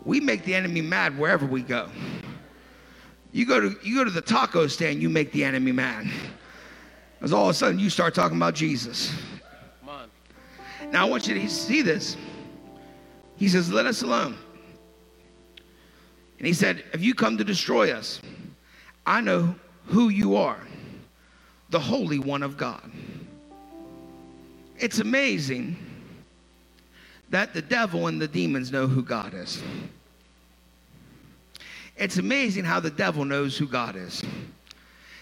we 0.04 0.20
make 0.20 0.44
the 0.44 0.54
enemy 0.54 0.80
mad 0.80 1.18
wherever 1.18 1.46
we 1.46 1.62
go. 1.62 1.88
You 3.32 3.44
go 3.44 3.60
to 3.60 3.76
you 3.82 3.96
go 3.96 4.04
to 4.04 4.10
the 4.10 4.22
taco 4.22 4.66
stand, 4.66 5.02
you 5.02 5.10
make 5.10 5.30
the 5.32 5.44
enemy 5.44 5.72
mad. 5.72 6.06
Because 7.18 7.32
all 7.32 7.44
of 7.44 7.50
a 7.50 7.54
sudden 7.54 7.78
you 7.78 7.90
start 7.90 8.14
talking 8.14 8.36
about 8.36 8.54
Jesus. 8.54 9.12
Come 9.80 9.88
on. 9.90 10.10
Now 10.90 11.06
I 11.06 11.10
want 11.10 11.26
you 11.26 11.34
to 11.34 11.48
see 11.48 11.82
this. 11.82 12.16
He 13.36 13.48
says, 13.48 13.70
Let 13.70 13.86
us 13.86 14.02
alone. 14.02 14.36
And 16.38 16.46
he 16.46 16.52
said, 16.52 16.84
If 16.92 17.02
you 17.02 17.14
come 17.14 17.38
to 17.38 17.44
destroy 17.44 17.92
us, 17.92 18.20
I 19.06 19.20
know 19.20 19.54
who 19.86 20.08
you 20.08 20.36
are, 20.36 20.60
the 21.70 21.78
Holy 21.78 22.18
One 22.18 22.42
of 22.42 22.56
God. 22.56 22.90
It's 24.78 24.98
amazing 24.98 25.76
that 27.30 27.54
the 27.54 27.62
devil 27.62 28.08
and 28.08 28.20
the 28.20 28.28
demons 28.28 28.70
know 28.70 28.86
who 28.86 29.02
God 29.02 29.32
is. 29.32 29.62
It's 31.96 32.18
amazing 32.18 32.64
how 32.64 32.80
the 32.80 32.90
devil 32.90 33.24
knows 33.24 33.56
who 33.56 33.66
God 33.66 33.96
is. 33.96 34.22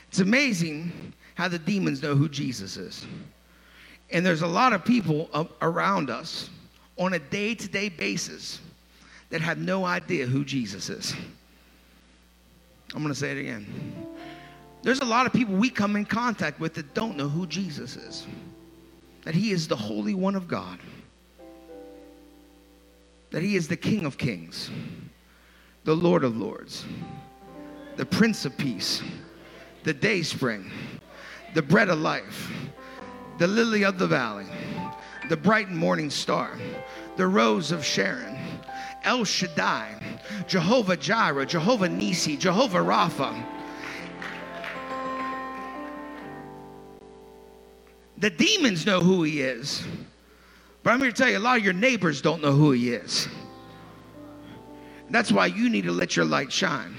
It's 0.08 0.18
amazing 0.18 1.12
how 1.34 1.48
the 1.48 1.58
demons 1.58 2.02
know 2.02 2.14
who 2.14 2.28
Jesus 2.28 2.76
is. 2.76 3.06
And 4.10 4.24
there's 4.24 4.42
a 4.42 4.46
lot 4.46 4.72
of 4.72 4.84
people 4.84 5.28
around 5.62 6.10
us 6.10 6.50
on 6.98 7.14
a 7.14 7.18
day 7.18 7.54
to 7.54 7.68
day 7.68 7.88
basis 7.88 8.60
that 9.30 9.40
have 9.40 9.58
no 9.58 9.84
idea 9.84 10.26
who 10.26 10.44
Jesus 10.44 10.88
is. 10.88 11.14
I'm 12.94 13.02
going 13.02 13.12
to 13.12 13.18
say 13.18 13.32
it 13.32 13.38
again. 13.38 13.66
There's 14.82 15.00
a 15.00 15.04
lot 15.04 15.26
of 15.26 15.32
people 15.32 15.54
we 15.54 15.70
come 15.70 15.96
in 15.96 16.04
contact 16.04 16.60
with 16.60 16.74
that 16.74 16.94
don't 16.94 17.16
know 17.16 17.28
who 17.28 17.46
Jesus 17.46 17.96
is, 17.96 18.26
that 19.24 19.34
He 19.34 19.50
is 19.50 19.66
the 19.66 19.76
Holy 19.76 20.14
One 20.14 20.36
of 20.36 20.46
God, 20.46 20.78
that 23.30 23.42
He 23.42 23.56
is 23.56 23.66
the 23.66 23.76
King 23.76 24.04
of 24.04 24.16
Kings, 24.16 24.70
the 25.84 25.96
Lord 25.96 26.22
of 26.22 26.36
Lords, 26.36 26.84
the 27.96 28.06
Prince 28.06 28.44
of 28.44 28.56
Peace, 28.56 29.02
the 29.82 29.94
Day 29.94 30.22
Spring, 30.22 30.70
the 31.54 31.62
Bread 31.62 31.88
of 31.88 31.98
Life, 31.98 32.52
the 33.38 33.46
Lily 33.46 33.84
of 33.84 33.98
the 33.98 34.06
Valley, 34.06 34.46
the 35.28 35.36
bright 35.36 35.70
morning 35.70 36.10
star, 36.10 36.56
the 37.16 37.26
Rose 37.26 37.72
of 37.72 37.84
Sharon, 37.84 38.38
El 39.04 39.24
Shaddai, 39.24 40.20
Jehovah 40.46 40.96
Jireh, 40.96 41.46
Jehovah 41.46 41.88
Nisi, 41.88 42.36
Jehovah 42.36 42.78
Rapha. 42.78 43.44
The 48.18 48.30
demons 48.30 48.86
know 48.86 49.00
who 49.00 49.22
he 49.22 49.42
is. 49.42 49.84
But 50.82 50.92
I'm 50.92 51.00
here 51.00 51.10
to 51.10 51.16
tell 51.16 51.28
you, 51.28 51.38
a 51.38 51.40
lot 51.40 51.58
of 51.58 51.64
your 51.64 51.72
neighbors 51.72 52.22
don't 52.22 52.42
know 52.42 52.52
who 52.52 52.72
he 52.72 52.90
is. 52.92 53.28
That's 55.10 55.30
why 55.30 55.46
you 55.46 55.68
need 55.68 55.84
to 55.84 55.92
let 55.92 56.16
your 56.16 56.24
light 56.24 56.52
shine. 56.52 56.94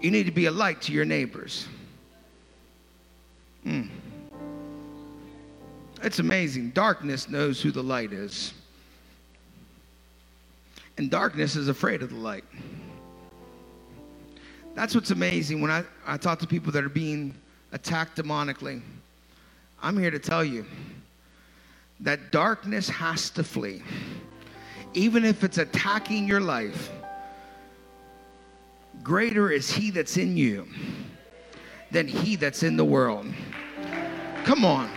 You 0.00 0.10
need 0.10 0.26
to 0.26 0.32
be 0.32 0.46
a 0.46 0.50
light 0.50 0.82
to 0.82 0.92
your 0.92 1.04
neighbors. 1.04 1.66
Mm. 3.64 3.88
It's 6.02 6.18
amazing. 6.18 6.70
Darkness 6.70 7.28
knows 7.28 7.62
who 7.62 7.70
the 7.70 7.82
light 7.82 8.12
is. 8.12 8.52
And 10.96 11.10
darkness 11.10 11.56
is 11.56 11.68
afraid 11.68 12.02
of 12.02 12.10
the 12.10 12.16
light. 12.16 12.44
That's 14.74 14.94
what's 14.94 15.10
amazing 15.10 15.60
when 15.60 15.70
I, 15.70 15.84
I 16.06 16.16
talk 16.16 16.38
to 16.40 16.46
people 16.46 16.72
that 16.72 16.84
are 16.84 16.88
being 16.88 17.34
attacked 17.72 18.16
demonically. 18.16 18.80
I'm 19.82 19.98
here 19.98 20.10
to 20.10 20.18
tell 20.18 20.44
you 20.44 20.66
that 22.00 22.32
darkness 22.32 22.88
has 22.88 23.30
to 23.30 23.44
flee. 23.44 23.82
Even 24.94 25.24
if 25.24 25.44
it's 25.44 25.58
attacking 25.58 26.26
your 26.26 26.40
life, 26.40 26.90
greater 29.02 29.50
is 29.50 29.70
he 29.70 29.90
that's 29.90 30.16
in 30.16 30.36
you 30.36 30.66
than 31.90 32.08
he 32.08 32.36
that's 32.36 32.62
in 32.62 32.76
the 32.76 32.84
world. 32.84 33.26
Come 34.44 34.64
on. 34.64 34.90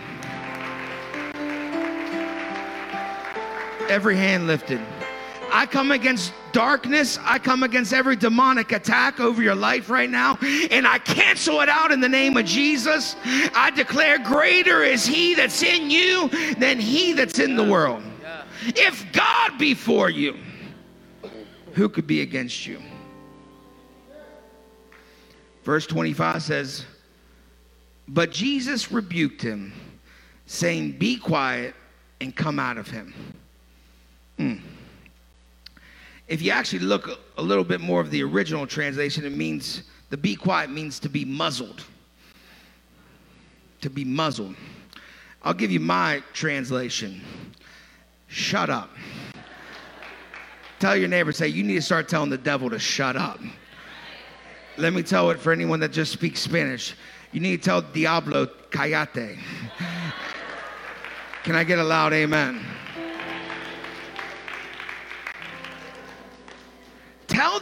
Every 3.89 4.16
hand 4.16 4.48
lifted. 4.48 4.82
I 5.58 5.66
come 5.66 5.90
against 5.90 6.34
darkness. 6.52 7.18
I 7.24 7.40
come 7.40 7.64
against 7.64 7.92
every 7.92 8.16
demonic 8.16 8.74
attack 8.74 9.20
over 9.20 9.42
your 9.42 9.56
life 9.56 9.90
right 9.90 10.08
now, 10.08 10.38
and 10.70 10.86
I 10.86 11.00
cancel 11.00 11.62
it 11.62 11.68
out 11.68 11.92
in 11.92 12.00
the 12.00 12.08
name 12.08 12.38
of 12.38 12.46
Jesus. 12.46 13.16
I 13.26 13.72
declare, 13.76 14.20
Greater 14.20 14.84
is 14.84 15.04
He 15.04 15.34
that's 15.34 15.64
in 15.64 15.90
you 15.90 16.30
than 16.60 16.80
He 16.80 17.14
that's 17.14 17.40
in 17.40 17.56
the 17.56 17.64
world. 17.64 18.04
If 18.68 19.12
God 19.14 19.58
be 19.58 19.74
for 19.74 20.12
you, 20.12 20.38
who 21.74 21.90
could 21.90 22.06
be 22.06 22.22
against 22.22 22.68
you? 22.68 22.80
Verse 25.64 25.88
25 25.88 26.44
says, 26.44 26.86
But 28.08 28.32
Jesus 28.32 28.92
rebuked 28.92 29.42
him, 29.42 29.74
saying, 30.46 31.00
Be 31.00 31.18
quiet 31.18 31.74
and 32.22 32.36
come 32.36 32.60
out 32.60 32.78
of 32.78 32.92
him. 32.92 33.12
Mm. 34.38 34.62
If 36.27 36.41
you 36.41 36.51
actually 36.51 36.79
look 36.79 37.10
a 37.38 37.41
little 37.41 37.63
bit 37.63 37.79
more 37.79 38.01
of 38.01 38.12
the 38.12 38.22
original 38.24 38.67
translation, 38.67 39.25
it 39.25 39.31
means 39.31 39.84
the 40.10 40.17
be 40.17 40.36
quiet 40.36 40.69
means 40.69 41.00
to 41.00 41.10
be 41.10 41.24
muzzled. 41.24 41.84
To 43.81 43.89
be 43.89 44.03
muzzled. 44.03 44.55
I'll 45.43 45.53
give 45.53 45.72
you 45.72 45.79
my 45.79 46.22
translation. 46.34 47.22
Shut 48.27 48.69
up. 48.69 48.89
Tell 50.79 50.96
your 50.96 51.07
neighbor, 51.07 51.31
say, 51.31 51.48
you 51.48 51.63
need 51.63 51.75
to 51.75 51.81
start 51.81 52.07
telling 52.10 52.29
the 52.29 52.38
devil 52.38 52.69
to 52.69 52.77
shut 52.77 53.15
up. 53.15 53.39
Let 54.77 54.93
me 54.93 55.01
tell 55.01 55.31
it 55.31 55.39
for 55.39 55.51
anyone 55.51 55.79
that 55.79 55.91
just 55.91 56.12
speaks 56.12 56.41
Spanish. 56.41 56.93
You 57.31 57.39
need 57.39 57.57
to 57.57 57.63
tell 57.63 57.81
Diablo, 57.81 58.46
callate. 58.69 59.39
Can 61.43 61.55
I 61.55 61.63
get 61.63 61.79
a 61.79 61.84
loud 61.84 62.13
amen? 62.13 62.63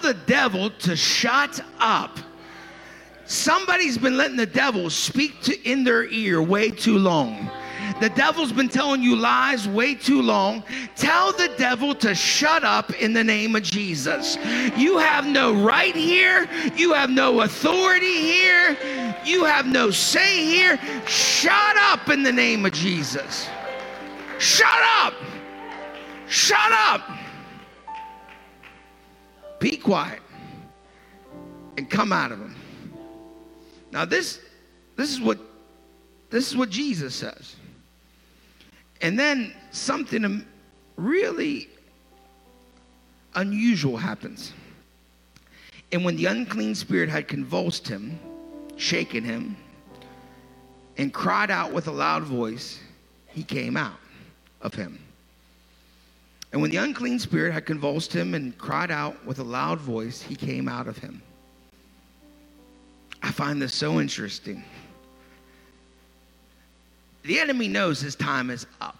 The 0.05 0.13
devil 0.13 0.69
to 0.69 0.95
shut 0.95 1.59
up. 1.79 2.19
Somebody's 3.25 3.97
been 3.97 4.17
letting 4.17 4.37
the 4.37 4.45
devil 4.45 4.91
speak 4.91 5.41
to, 5.41 5.69
in 5.69 5.83
their 5.83 6.05
ear 6.05 6.43
way 6.43 6.69
too 6.69 6.99
long. 6.99 7.49
The 7.99 8.09
devil's 8.09 8.51
been 8.51 8.69
telling 8.69 9.01
you 9.01 9.15
lies 9.15 9.67
way 9.67 9.95
too 9.95 10.21
long. 10.21 10.63
Tell 10.95 11.31
the 11.31 11.49
devil 11.57 11.95
to 11.95 12.13
shut 12.13 12.63
up 12.63 12.93
in 13.01 13.13
the 13.13 13.23
name 13.23 13.55
of 13.55 13.63
Jesus. 13.63 14.37
You 14.77 14.99
have 14.99 15.25
no 15.25 15.53
right 15.53 15.95
here. 15.95 16.47
You 16.75 16.93
have 16.93 17.09
no 17.09 17.41
authority 17.41 18.21
here. 18.21 18.77
You 19.25 19.43
have 19.45 19.65
no 19.65 19.89
say 19.89 20.45
here. 20.45 20.79
Shut 21.07 21.77
up 21.77 22.09
in 22.09 22.21
the 22.21 22.31
name 22.31 22.65
of 22.65 22.73
Jesus. 22.73 23.47
Shut 24.37 24.83
up. 24.99 25.13
Shut 26.27 26.71
up. 26.71 27.01
Be 29.65 29.77
quiet 29.77 30.19
and 31.75 31.89
come 31.89 32.13
out 32.13 32.31
of 32.31 32.37
him. 32.37 32.55
Now 33.91 34.05
this 34.05 34.39
this 34.95 35.09
is 35.09 35.19
what 35.19 35.39
this 36.29 36.47
is 36.51 36.55
what 36.55 36.69
Jesus 36.69 37.15
says. 37.15 37.55
And 39.01 39.17
then 39.17 39.55
something 39.71 40.45
really 40.97 41.67
unusual 43.33 43.97
happens. 43.97 44.53
And 45.91 46.05
when 46.05 46.15
the 46.15 46.27
unclean 46.27 46.75
spirit 46.75 47.09
had 47.09 47.27
convulsed 47.27 47.87
him, 47.87 48.19
shaken 48.75 49.23
him, 49.23 49.57
and 50.95 51.11
cried 51.11 51.49
out 51.49 51.73
with 51.73 51.87
a 51.87 51.91
loud 51.91 52.21
voice, 52.21 52.79
he 53.29 53.41
came 53.41 53.77
out 53.77 53.97
of 54.61 54.75
him. 54.75 55.04
And 56.55 56.61
when 56.61 56.71
the 56.71 56.77
unclean 56.77 57.19
spirit 57.19 57.51
had 57.51 57.65
convulsed 57.65 58.15
him 58.15 58.33
and 58.33 58.57
cried 58.57 58.89
out 58.89 59.25
with 59.25 59.39
a 59.39 59.43
loud 59.43 59.77
voice, 59.77 60.21
he 60.21 60.37
came 60.37 60.69
out 60.69 60.87
of 60.87 60.97
him. 60.97 61.21
I 63.21 63.29
find 63.29 63.61
this 63.61 63.73
so 63.73 63.99
interesting. 63.99 64.63
The 67.23 67.41
enemy 67.41 67.67
knows 67.67 67.99
his 67.99 68.15
time 68.15 68.49
is 68.49 68.67
up. 68.79 68.97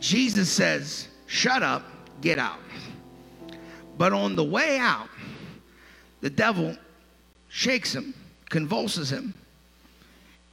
Jesus 0.00 0.50
says, 0.50 1.06
Shut 1.28 1.62
up, 1.62 1.84
get 2.20 2.40
out. 2.40 2.58
But 3.96 4.12
on 4.12 4.34
the 4.34 4.42
way 4.42 4.76
out, 4.76 5.10
the 6.20 6.30
devil 6.30 6.76
shakes 7.48 7.94
him, 7.94 8.12
convulses 8.48 9.08
him, 9.08 9.34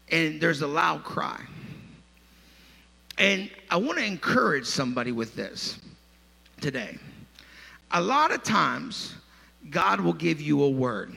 and 0.09 0.39
there's 0.39 0.61
a 0.61 0.67
loud 0.67 1.03
cry. 1.03 1.43
And 3.17 3.49
I 3.69 3.77
want 3.77 3.97
to 3.97 4.05
encourage 4.05 4.65
somebody 4.65 5.11
with 5.11 5.35
this 5.35 5.79
today. 6.61 6.97
A 7.91 8.01
lot 8.01 8.31
of 8.31 8.43
times, 8.43 9.15
God 9.69 10.01
will 10.01 10.13
give 10.13 10.41
you 10.41 10.63
a 10.63 10.69
word, 10.69 11.15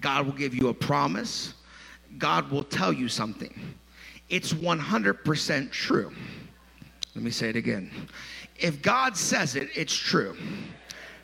God 0.00 0.26
will 0.26 0.32
give 0.32 0.54
you 0.54 0.68
a 0.68 0.74
promise, 0.74 1.54
God 2.18 2.50
will 2.50 2.64
tell 2.64 2.92
you 2.92 3.08
something 3.08 3.52
it's 4.28 4.52
100% 4.52 5.70
true. 5.70 6.12
Let 7.14 7.24
me 7.24 7.30
say 7.30 7.50
it 7.50 7.56
again. 7.56 7.90
If 8.56 8.82
God 8.82 9.16
says 9.16 9.54
it, 9.54 9.68
it's 9.74 9.94
true. 9.94 10.36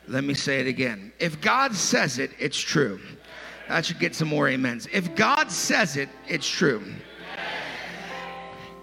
Let 0.06 0.24
me 0.24 0.34
say 0.34 0.60
it 0.60 0.66
again. 0.66 1.12
If 1.18 1.40
God 1.40 1.74
says 1.74 2.18
it, 2.18 2.30
it's 2.38 2.58
true. 2.58 3.00
I 3.68 3.80
should 3.80 3.98
get 3.98 4.14
some 4.14 4.28
more 4.28 4.48
amens. 4.48 4.88
If 4.92 5.14
God 5.14 5.50
says 5.50 5.96
it, 5.96 6.08
it's 6.28 6.48
true. 6.48 6.82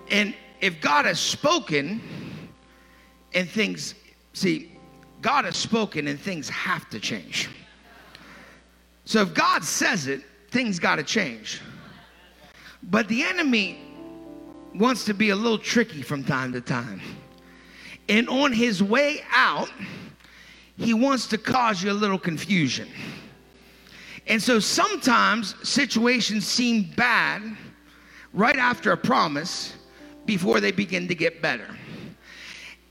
And 0.09 0.33
if 0.61 0.81
God 0.81 1.05
has 1.05 1.19
spoken 1.19 2.01
and 3.33 3.49
things, 3.49 3.95
see, 4.33 4.71
God 5.21 5.45
has 5.45 5.55
spoken 5.55 6.07
and 6.07 6.19
things 6.19 6.49
have 6.49 6.89
to 6.89 6.99
change. 6.99 7.49
So 9.05 9.21
if 9.21 9.33
God 9.33 9.63
says 9.63 10.07
it, 10.07 10.21
things 10.51 10.79
got 10.79 10.97
to 10.97 11.03
change. 11.03 11.61
But 12.83 13.07
the 13.07 13.23
enemy 13.23 13.79
wants 14.75 15.05
to 15.05 15.13
be 15.13 15.29
a 15.29 15.35
little 15.35 15.57
tricky 15.57 16.01
from 16.01 16.23
time 16.23 16.53
to 16.53 16.61
time. 16.61 17.01
And 18.09 18.29
on 18.29 18.51
his 18.51 18.81
way 18.81 19.21
out, 19.31 19.69
he 20.77 20.93
wants 20.93 21.27
to 21.27 21.37
cause 21.37 21.81
you 21.83 21.91
a 21.91 21.93
little 21.93 22.19
confusion. 22.19 22.87
And 24.27 24.41
so 24.41 24.59
sometimes 24.59 25.55
situations 25.67 26.45
seem 26.45 26.91
bad 26.95 27.41
right 28.33 28.57
after 28.57 28.91
a 28.91 28.97
promise 28.97 29.73
before 30.27 30.59
they 30.59 30.71
begin 30.71 31.07
to 31.07 31.15
get 31.15 31.41
better. 31.41 31.67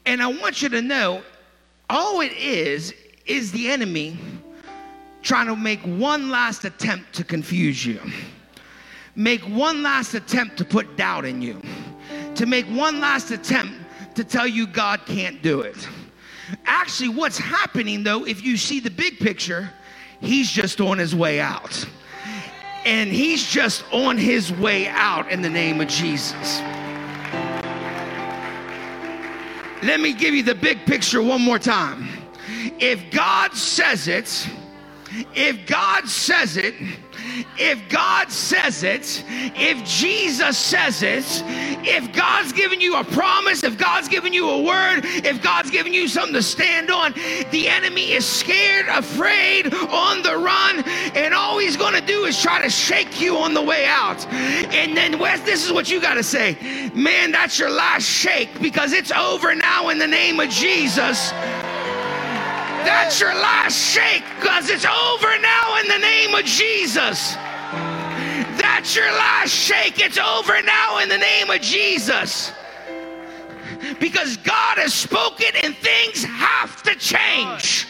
And 0.05 0.21
I 0.21 0.27
want 0.27 0.61
you 0.63 0.69
to 0.71 0.83
know 0.83 1.23
all 1.89 2.21
it 2.21 2.33
is 2.33 2.93
is 3.27 3.53
the 3.53 3.69
enemy 3.69 4.19
trying 5.23 5.47
to 5.47 5.57
make 5.57 5.81
one 5.81 6.31
last 6.31 6.65
attempt 6.65 7.13
to 7.15 7.25
confuse 7.25 7.87
you 7.87 8.01
make 9.17 9.41
one 9.43 9.83
last 9.83 10.15
attempt 10.15 10.59
to 10.59 10.65
put 10.65 10.97
doubt 10.97 11.25
in 11.25 11.41
you, 11.43 11.61
to 12.35 12.47
make 12.47 12.67
one 12.67 13.01
last 13.01 13.31
attempt 13.31 13.75
to 14.15 14.23
tell 14.23 14.47
you 14.47 14.67
God 14.67 15.01
can't 15.07 15.43
do 15.43 15.63
it. 15.63 15.89
Actually, 16.67 17.09
what's 17.09 17.39
happening 17.39 18.05
though, 18.05 18.25
if 18.25 18.45
you 18.45 18.57
see 18.57 18.79
the 18.79 18.91
big 18.91 19.19
picture, 19.19 19.71
he's 20.21 20.51
just 20.51 20.81
on 20.81 20.99
his 20.99 21.15
way 21.15 21.41
out. 21.41 21.85
And 22.85 23.11
he's 23.11 23.45
just 23.45 23.85
on 23.93 24.17
his 24.17 24.53
way 24.53 24.87
out 24.87 25.33
in 25.33 25.43
the 25.43 25.51
name 25.51 25.81
of 25.81 25.89
Jesus. 25.89 26.61
Let 29.87 30.01
me 30.01 30.13
give 30.13 30.35
you 30.35 30.43
the 30.43 30.57
big 30.57 30.85
picture 30.85 31.23
one 31.23 31.41
more 31.41 31.61
time. 31.61 32.09
If 32.81 33.13
God 33.13 33.55
says 33.55 34.09
it, 34.09 34.49
if 35.35 35.67
God 35.67 36.09
says 36.09 36.57
it, 36.57 36.75
if 37.59 37.89
God 37.89 38.31
says 38.31 38.83
it, 38.83 39.25
if 39.29 39.85
Jesus 39.85 40.57
says 40.57 41.03
it, 41.03 41.25
if 41.87 42.13
God's 42.13 42.53
given 42.53 42.81
you 42.81 42.97
a 42.97 43.05
promise, 43.05 43.63
if 43.63 43.79
God's 43.79 44.09
given 44.09 44.33
you 44.33 44.49
a 44.49 44.63
word, 44.63 45.01
if 45.05 45.43
God's 45.43 45.71
given 45.71 45.93
you 45.93 46.09
something 46.09 46.35
to 46.35 46.43
stand 46.43 46.91
on, 46.91 47.13
the 47.51 47.69
enemy 47.69 48.13
is 48.13 48.27
scared, 48.27 48.87
afraid, 48.89 49.73
on 49.75 50.23
the 50.23 50.37
run, 50.37 50.83
and 51.15 51.35
all 51.35 51.59
he's 51.59 51.77
going 51.77 51.95
to 51.95 52.07
do 52.07 52.25
is 52.25 52.41
try 52.41 52.61
to 52.63 52.71
shake 52.71 53.21
you 53.21 53.37
on 53.37 53.55
the 53.55 53.63
way 53.63 53.87
out. 53.87 54.25
And 54.27 54.97
then, 54.97 55.19
Wes, 55.19 55.41
this 55.41 55.65
is 55.65 55.73
what 55.73 55.91
you 55.91 56.01
got 56.01 56.15
to 56.15 56.23
say 56.23 56.57
man, 56.95 57.31
that's 57.31 57.59
your 57.59 57.71
last 57.71 58.05
shake 58.05 58.61
because 58.61 58.93
it's 58.93 59.13
over 59.13 59.55
now 59.55 59.91
in 59.91 59.99
the 59.99 60.07
name 60.07 60.41
of 60.41 60.49
Jesus. 60.49 61.33
That's 62.87 63.21
your 63.21 63.35
last 63.35 63.77
shake 63.77 64.23
because 64.39 64.71
it's 64.71 64.85
over 64.85 65.39
now 65.41 65.81
in 65.81 65.89
the 65.89 65.99
name 65.99 66.37
of 66.37 66.45
Jesus. 66.45 67.35
That's 68.63 68.95
your 68.95 69.11
last 69.11 69.51
shake. 69.51 69.99
It's 69.99 70.19
over 70.19 70.63
now 70.63 70.99
in 70.99 71.09
the 71.09 71.19
name 71.19 71.51
of 71.51 71.61
Jesus. 71.61 72.53
Because 73.99 74.37
God 74.37 74.79
has 74.79 74.95
spoken 74.95 75.49
and 75.65 75.75
things 75.79 76.23
have 76.23 76.81
to 76.85 76.95
change. 76.95 77.89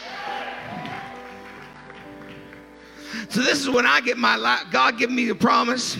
So 3.29 3.41
this 3.41 3.61
is 3.61 3.69
when 3.69 3.85
I 3.85 4.01
get 4.01 4.17
my 4.17 4.63
God 4.71 4.97
give 4.97 5.11
me 5.11 5.29
a 5.29 5.35
promise. 5.35 5.95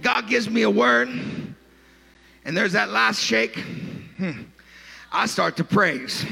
God 0.00 0.28
gives 0.28 0.48
me 0.48 0.62
a 0.62 0.70
word. 0.70 1.08
And 2.44 2.56
there's 2.56 2.72
that 2.74 2.90
last 2.90 3.20
shake. 3.20 3.58
Hmm. 4.16 4.42
I 5.10 5.26
start 5.26 5.56
to 5.56 5.64
praise. 5.64 6.24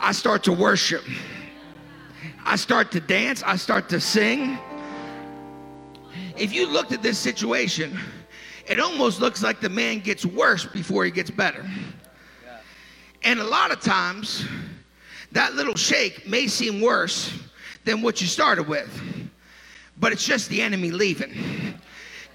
I 0.00 0.12
start 0.12 0.44
to 0.44 0.52
worship. 0.52 1.04
I 2.44 2.56
start 2.56 2.90
to 2.92 3.00
dance. 3.00 3.42
I 3.42 3.56
start 3.56 3.88
to 3.90 4.00
sing. 4.00 4.58
If 6.36 6.52
you 6.52 6.66
looked 6.66 6.92
at 6.92 7.02
this 7.02 7.18
situation, 7.18 7.98
it 8.66 8.80
almost 8.80 9.20
looks 9.20 9.42
like 9.42 9.60
the 9.60 9.68
man 9.68 10.00
gets 10.00 10.24
worse 10.24 10.64
before 10.64 11.04
he 11.04 11.10
gets 11.10 11.30
better. 11.30 11.68
And 13.24 13.40
a 13.40 13.44
lot 13.44 13.72
of 13.72 13.80
times, 13.80 14.46
that 15.32 15.54
little 15.54 15.74
shake 15.74 16.26
may 16.26 16.46
seem 16.46 16.80
worse 16.80 17.32
than 17.84 18.02
what 18.02 18.20
you 18.20 18.26
started 18.26 18.68
with, 18.68 19.02
but 19.98 20.12
it's 20.12 20.24
just 20.24 20.48
the 20.48 20.62
enemy 20.62 20.90
leaving 20.90 21.34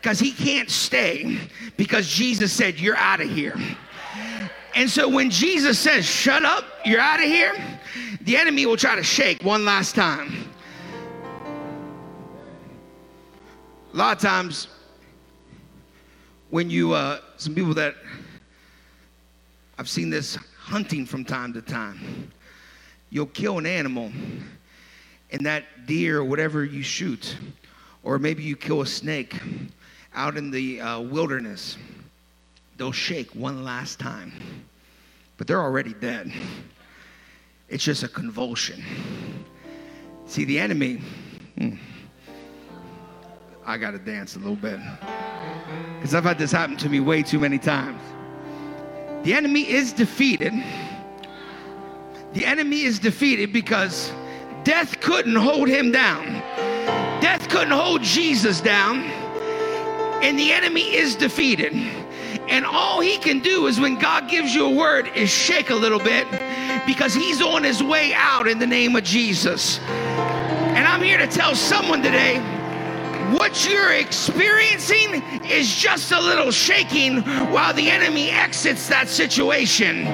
because 0.01 0.19
he 0.19 0.31
can't 0.31 0.69
stay 0.69 1.39
because 1.77 2.07
Jesus 2.07 2.51
said, 2.51 2.79
You're 2.79 2.97
out 2.97 3.21
of 3.21 3.29
here. 3.29 3.55
And 4.75 4.89
so 4.89 5.07
when 5.07 5.29
Jesus 5.29 5.77
says, 5.77 6.05
Shut 6.05 6.43
up, 6.43 6.65
you're 6.83 6.99
out 6.99 7.19
of 7.19 7.25
here, 7.25 7.53
the 8.21 8.37
enemy 8.37 8.65
will 8.65 8.77
try 8.77 8.95
to 8.95 9.03
shake 9.03 9.43
one 9.43 9.65
last 9.65 9.95
time. 9.95 10.49
A 13.93 13.97
lot 13.97 14.17
of 14.17 14.21
times, 14.21 14.67
when 16.49 16.69
you, 16.69 16.93
uh, 16.93 17.19
some 17.37 17.53
people 17.53 17.75
that 17.75 17.95
I've 19.77 19.89
seen 19.89 20.09
this 20.09 20.35
hunting 20.57 21.05
from 21.05 21.23
time 21.23 21.53
to 21.53 21.61
time, 21.61 22.31
you'll 23.11 23.27
kill 23.27 23.59
an 23.59 23.67
animal, 23.67 24.11
and 25.31 25.45
that 25.45 25.85
deer 25.85 26.19
or 26.19 26.23
whatever 26.23 26.65
you 26.65 26.81
shoot, 26.81 27.37
or 28.01 28.17
maybe 28.17 28.41
you 28.41 28.55
kill 28.55 28.81
a 28.81 28.85
snake 28.87 29.39
out 30.15 30.37
in 30.37 30.49
the 30.49 30.81
uh, 30.81 30.99
wilderness, 30.99 31.77
they'll 32.83 32.91
shake 32.91 33.33
one 33.33 33.63
last 33.63 33.97
time, 33.97 34.33
but 35.37 35.47
they're 35.47 35.61
already 35.61 35.93
dead. 35.93 36.29
It's 37.69 37.81
just 37.81 38.03
a 38.03 38.09
convulsion. 38.09 38.83
See, 40.25 40.43
the 40.43 40.59
enemy, 40.59 40.99
hmm, 41.57 41.75
I 43.65 43.77
got 43.77 43.91
to 43.91 43.99
dance 43.99 44.35
a 44.35 44.39
little 44.39 44.57
bit 44.57 44.81
because 45.95 46.13
I've 46.13 46.25
had 46.25 46.37
this 46.37 46.51
happen 46.51 46.75
to 46.75 46.89
me 46.89 46.99
way 46.99 47.23
too 47.23 47.39
many 47.39 47.57
times. 47.57 48.01
The 49.23 49.33
enemy 49.33 49.61
is 49.61 49.93
defeated. 49.93 50.51
The 52.33 52.45
enemy 52.45 52.81
is 52.81 52.99
defeated 52.99 53.53
because 53.53 54.11
death 54.65 54.99
couldn't 54.99 55.37
hold 55.37 55.69
him 55.69 55.93
down. 55.93 56.33
Death 57.21 57.47
couldn't 57.47 57.71
hold 57.71 58.03
Jesus 58.03 58.59
down 58.59 59.03
and 60.21 60.37
the 60.37 60.51
enemy 60.51 60.95
is 60.95 61.15
defeated. 61.15 61.73
And 62.49 62.65
all 62.65 62.99
he 62.99 63.17
can 63.17 63.39
do 63.39 63.67
is 63.67 63.79
when 63.79 63.95
God 63.95 64.29
gives 64.29 64.53
you 64.53 64.65
a 64.65 64.69
word 64.69 65.09
is 65.15 65.29
shake 65.29 65.69
a 65.69 65.75
little 65.75 65.99
bit 65.99 66.27
because 66.85 67.13
he's 67.13 67.41
on 67.41 67.63
his 67.63 67.81
way 67.81 68.13
out 68.13 68.47
in 68.47 68.59
the 68.59 68.67
name 68.67 68.95
of 68.95 69.03
Jesus. 69.03 69.79
And 69.79 70.87
I'm 70.87 71.01
here 71.01 71.17
to 71.17 71.27
tell 71.27 71.55
someone 71.55 72.01
today 72.01 72.39
what 73.37 73.67
you're 73.67 73.93
experiencing 73.93 75.23
is 75.45 75.73
just 75.73 76.11
a 76.11 76.19
little 76.19 76.51
shaking 76.51 77.21
while 77.51 77.73
the 77.73 77.89
enemy 77.89 78.29
exits 78.29 78.87
that 78.89 79.07
situation. 79.07 80.05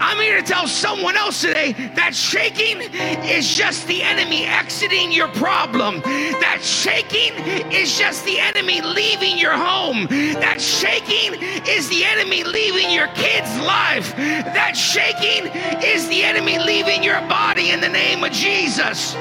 I'm 0.00 0.16
here 0.18 0.40
to 0.40 0.46
tell 0.46 0.68
someone 0.68 1.16
else 1.16 1.40
today 1.40 1.72
that 1.94 2.14
shaking 2.14 2.80
is 3.28 3.54
just 3.54 3.86
the 3.88 4.02
enemy 4.02 4.44
exiting 4.44 5.10
your 5.10 5.28
problem. 5.28 6.00
That 6.02 6.60
shaking 6.62 7.34
is 7.72 7.98
just 7.98 8.24
the 8.24 8.38
enemy 8.38 8.80
leaving 8.80 9.38
your 9.38 9.54
home. 9.54 10.06
That 10.06 10.60
shaking 10.60 11.40
is 11.68 11.88
the 11.88 12.04
enemy 12.04 12.44
leaving 12.44 12.92
your 12.92 13.08
kid's 13.08 13.56
life. 13.58 14.14
That 14.16 14.76
shaking 14.76 15.50
is 15.82 16.08
the 16.08 16.22
enemy 16.22 16.58
leaving 16.58 17.02
your 17.02 17.20
body 17.22 17.70
in 17.70 17.80
the 17.80 17.88
name 17.88 18.22
of 18.22 18.30
Jesus. 18.30 19.14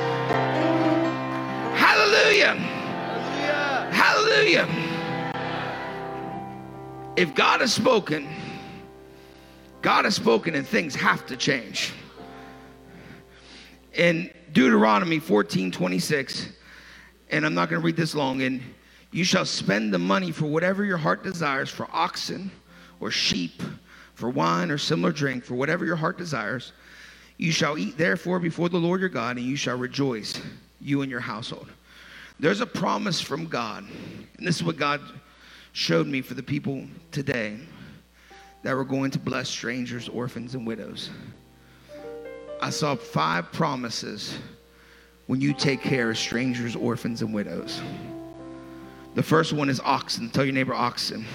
Hallelujah. 1.74 2.54
Hallelujah. 2.54 3.90
Hallelujah. 3.92 4.68
If 7.16 7.34
God 7.34 7.62
has 7.62 7.74
spoken, 7.74 8.28
God 9.82 10.06
has 10.06 10.16
spoken 10.16 10.56
and 10.56 10.68
things 10.68 10.96
have 10.96 11.26
to 11.28 11.38
change. 11.38 11.94
In 13.94 14.32
Deuteronomy 14.52 15.20
14 15.20 15.72
26, 15.72 16.50
and 17.30 17.46
I'm 17.46 17.54
not 17.54 17.70
going 17.70 17.82
to 17.82 17.86
read 17.86 17.96
this 17.96 18.16
long, 18.16 18.42
and 18.42 18.62
you 19.12 19.24
shall 19.24 19.46
spend 19.46 19.94
the 19.94 20.00
money 20.00 20.32
for 20.32 20.46
whatever 20.46 20.84
your 20.84 20.98
heart 20.98 21.24
desires 21.24 21.70
for 21.70 21.88
oxen 21.92 22.52
or 23.00 23.12
sheep, 23.12 23.62
for 24.16 24.30
wine 24.30 24.72
or 24.72 24.78
similar 24.78 25.12
drink, 25.12 25.44
for 25.44 25.56
whatever 25.56 25.86
your 25.86 25.96
heart 25.96 26.18
desires. 26.18 26.74
You 27.38 27.52
shall 27.52 27.78
eat 27.78 27.98
therefore 27.98 28.40
before 28.40 28.70
the 28.70 28.78
Lord 28.78 29.00
your 29.00 29.10
God, 29.10 29.38
and 29.38 29.46
you 29.46 29.56
shall 29.56 29.78
rejoice, 29.78 30.40
you 30.82 31.02
and 31.02 31.12
your 31.12 31.20
household. 31.20 31.68
There's 32.40 32.62
a 32.62 32.66
promise 32.66 33.20
from 33.22 33.46
God, 33.46 33.86
and 34.38 34.48
this 34.48 34.56
is 34.56 34.64
what 34.64 34.78
God 34.78 35.02
showed 35.74 36.08
me 36.08 36.22
for 36.22 36.34
the 36.34 36.44
people 36.44 36.84
today 37.12 37.60
that 38.64 38.76
were 38.76 38.86
going 38.86 39.12
to 39.12 39.20
bless 39.20 39.50
strangers, 39.50 40.10
orphans, 40.10 40.56
and 40.56 40.66
widows. 40.66 41.10
I 42.62 42.70
saw 42.70 42.96
five 42.96 43.52
promises 43.52 44.38
when 45.28 45.42
you 45.42 45.54
take 45.54 45.82
care 45.82 46.10
of 46.10 46.18
strangers, 46.18 46.76
orphans, 46.76 47.22
and 47.22 47.34
widows. 47.34 47.82
The 49.16 49.24
first 49.24 49.54
one 49.54 49.70
is 49.70 49.80
oxen. 49.84 50.30
Tell 50.30 50.46
your 50.46 50.54
neighbor 50.54 50.74
oxen. 50.74 51.26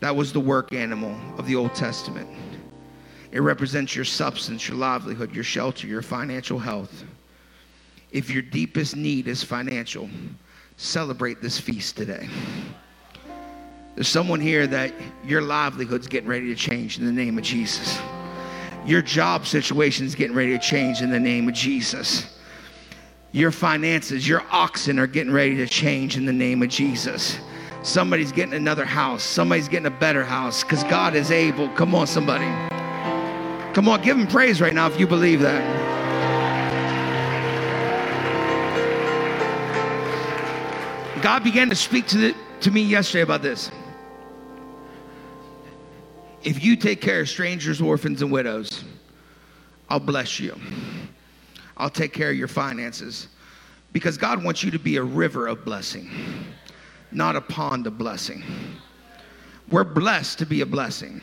That 0.00 0.14
was 0.14 0.32
the 0.32 0.40
work 0.40 0.72
animal 0.72 1.16
of 1.38 1.46
the 1.46 1.56
Old 1.56 1.74
Testament. 1.74 2.28
It 3.32 3.40
represents 3.40 3.96
your 3.96 4.04
substance, 4.04 4.68
your 4.68 4.76
livelihood, 4.76 5.34
your 5.34 5.44
shelter, 5.44 5.86
your 5.86 6.02
financial 6.02 6.58
health. 6.58 7.04
If 8.12 8.30
your 8.30 8.42
deepest 8.42 8.96
need 8.96 9.26
is 9.26 9.42
financial, 9.42 10.08
celebrate 10.76 11.42
this 11.42 11.58
feast 11.58 11.96
today. 11.96 12.28
There's 13.94 14.08
someone 14.08 14.40
here 14.40 14.66
that 14.66 14.92
your 15.24 15.40
livelihood's 15.40 16.08
getting 16.08 16.28
ready 16.28 16.48
to 16.48 16.56
change 16.56 16.98
in 16.98 17.06
the 17.06 17.12
name 17.12 17.38
of 17.38 17.44
Jesus. 17.44 18.00
Your 18.84 19.02
job 19.02 19.46
situation's 19.46 20.14
getting 20.14 20.34
ready 20.34 20.50
to 20.50 20.58
change 20.58 21.00
in 21.00 21.10
the 21.10 21.20
name 21.20 21.48
of 21.48 21.54
Jesus. 21.54 22.36
Your 23.30 23.52
finances, 23.52 24.28
your 24.28 24.42
oxen 24.50 24.98
are 24.98 25.06
getting 25.06 25.32
ready 25.32 25.56
to 25.56 25.66
change 25.66 26.16
in 26.16 26.26
the 26.26 26.32
name 26.32 26.62
of 26.62 26.68
Jesus. 26.68 27.38
Somebody's 27.82 28.32
getting 28.32 28.54
another 28.54 28.84
house. 28.84 29.22
Somebody's 29.22 29.68
getting 29.68 29.86
a 29.86 29.90
better 29.90 30.24
house 30.24 30.64
because 30.64 30.82
God 30.84 31.14
is 31.14 31.30
able. 31.30 31.68
Come 31.70 31.94
on, 31.94 32.06
somebody. 32.06 32.46
Come 33.74 33.88
on, 33.88 34.02
give 34.02 34.18
him 34.18 34.26
praise 34.26 34.60
right 34.60 34.74
now 34.74 34.86
if 34.86 34.98
you 34.98 35.06
believe 35.06 35.40
that. 35.40 35.62
God 41.22 41.42
began 41.42 41.70
to 41.70 41.76
speak 41.76 42.06
to, 42.08 42.18
the, 42.18 42.34
to 42.60 42.70
me 42.70 42.82
yesterday 42.82 43.22
about 43.22 43.40
this 43.40 43.70
if 46.44 46.62
you 46.62 46.76
take 46.76 47.00
care 47.00 47.20
of 47.20 47.28
strangers, 47.28 47.80
orphans, 47.80 48.22
and 48.22 48.30
widows, 48.30 48.84
I'll 49.88 50.00
bless 50.00 50.38
you. 50.38 50.58
I'll 51.76 51.90
take 51.90 52.12
care 52.12 52.30
of 52.30 52.36
your 52.36 52.48
finances. 52.48 53.28
Because 53.92 54.16
God 54.18 54.42
wants 54.42 54.62
you 54.62 54.70
to 54.70 54.78
be 54.78 54.96
a 54.96 55.02
river 55.02 55.46
of 55.46 55.64
blessing, 55.64 56.10
not 57.12 57.36
a 57.36 57.40
pond 57.40 57.86
of 57.86 57.96
blessing. 57.96 58.42
We're 59.70 59.84
blessed 59.84 60.38
to 60.40 60.46
be 60.46 60.60
a 60.60 60.66
blessing. 60.66 61.20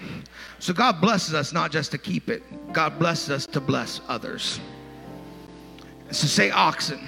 So 0.60 0.74
God 0.74 1.00
blesses 1.00 1.34
us 1.34 1.54
not 1.54 1.72
just 1.72 1.92
to 1.92 1.98
keep 1.98 2.30
it, 2.30 2.44
God 2.74 2.98
blesses 2.98 3.30
us 3.30 3.46
to 3.48 3.62
bless 3.62 4.02
others. 4.08 4.60
So 6.12 6.28
say 6.28 6.50
oxen. 6.50 7.00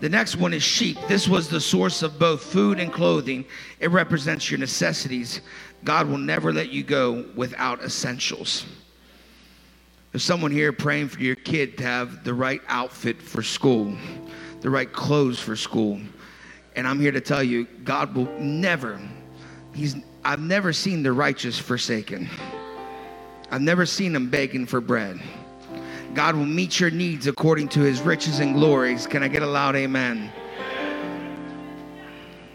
The 0.00 0.08
next 0.08 0.36
one 0.36 0.54
is 0.54 0.62
sheep. 0.62 0.96
This 1.08 1.28
was 1.28 1.48
the 1.48 1.60
source 1.60 2.02
of 2.02 2.18
both 2.18 2.42
food 2.42 2.80
and 2.80 2.92
clothing. 2.92 3.44
It 3.80 3.90
represents 3.90 4.50
your 4.50 4.58
necessities. 4.58 5.42
God 5.84 6.08
will 6.08 6.18
never 6.18 6.52
let 6.52 6.70
you 6.70 6.82
go 6.82 7.26
without 7.36 7.82
essentials. 7.82 8.64
There's 10.12 10.24
someone 10.24 10.50
here 10.50 10.72
praying 10.72 11.08
for 11.08 11.20
your 11.20 11.36
kid 11.36 11.78
to 11.78 11.84
have 11.84 12.24
the 12.24 12.34
right 12.34 12.62
outfit 12.66 13.20
for 13.22 13.42
school, 13.42 13.94
the 14.60 14.70
right 14.70 14.90
clothes 14.90 15.38
for 15.38 15.54
school. 15.54 16.00
And 16.74 16.88
I'm 16.88 16.98
here 16.98 17.12
to 17.12 17.20
tell 17.20 17.42
you, 17.42 17.66
God 17.84 18.14
will 18.14 18.32
never, 18.40 19.00
He's 19.74 19.96
I've 20.24 20.40
never 20.40 20.72
seen 20.72 21.02
the 21.02 21.12
righteous 21.12 21.58
forsaken. 21.58 22.28
I've 23.50 23.62
never 23.62 23.86
seen 23.86 24.12
them 24.12 24.28
begging 24.30 24.66
for 24.66 24.80
bread. 24.80 25.20
God 26.14 26.34
will 26.34 26.44
meet 26.44 26.80
your 26.80 26.90
needs 26.90 27.26
according 27.26 27.68
to 27.70 27.80
his 27.80 28.00
riches 28.00 28.40
and 28.40 28.54
glories. 28.54 29.06
Can 29.06 29.22
I 29.22 29.28
get 29.28 29.42
a 29.42 29.46
loud 29.46 29.76
amen? 29.76 30.32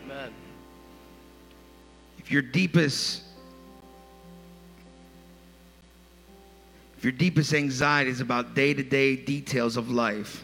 Amen. 0.03 0.33
If 2.17 2.31
your 2.31 2.41
deepest 2.41 3.23
if 6.97 7.03
your 7.03 7.13
deepest 7.13 7.53
anxiety 7.53 8.09
is 8.09 8.19
about 8.19 8.55
day-to-day 8.55 9.17
details 9.17 9.77
of 9.77 9.91
life, 9.91 10.43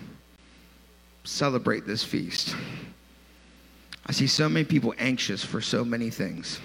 celebrate 1.23 1.85
this 1.85 2.03
feast. 2.03 2.55
I 4.05 4.11
see 4.11 4.27
so 4.27 4.47
many 4.47 4.65
people 4.65 4.93
anxious 4.99 5.43
for 5.43 5.59
so 5.59 5.83
many 5.83 6.09
things. 6.09 6.59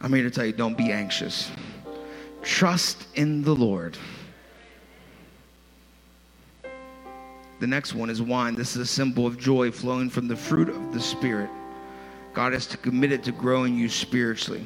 I'm 0.00 0.12
here 0.12 0.24
to 0.24 0.30
tell 0.30 0.46
you 0.46 0.52
don't 0.52 0.78
be 0.78 0.92
anxious. 0.92 1.50
Trust 2.42 3.06
in 3.14 3.42
the 3.42 3.54
Lord. 3.54 3.98
The 7.60 7.66
next 7.66 7.94
one 7.94 8.08
is 8.08 8.22
wine. 8.22 8.54
This 8.54 8.74
is 8.74 8.82
a 8.82 8.86
symbol 8.86 9.26
of 9.26 9.38
joy 9.38 9.70
flowing 9.70 10.08
from 10.08 10.26
the 10.26 10.36
fruit 10.36 10.70
of 10.70 10.94
the 10.94 11.00
Spirit. 11.00 11.50
God 12.32 12.54
is 12.54 12.66
committed 12.66 13.22
to 13.24 13.32
growing 13.32 13.76
you 13.76 13.88
spiritually. 13.88 14.64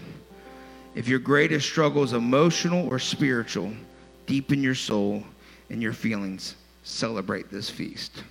If 0.95 1.09
your 1.09 1.19
greatest 1.19 1.67
struggle 1.67 2.05
is 2.05 2.13
emotional 2.13 2.87
or 2.89 3.01
spiritual, 3.01 3.73
deepen 4.27 4.63
your 4.63 4.77
soul 4.77 5.25
and 5.71 5.83
your 5.83 5.93
feelings. 5.93 6.55
Celebrate 6.85 7.51
this 7.51 7.69
feast. 7.69 8.23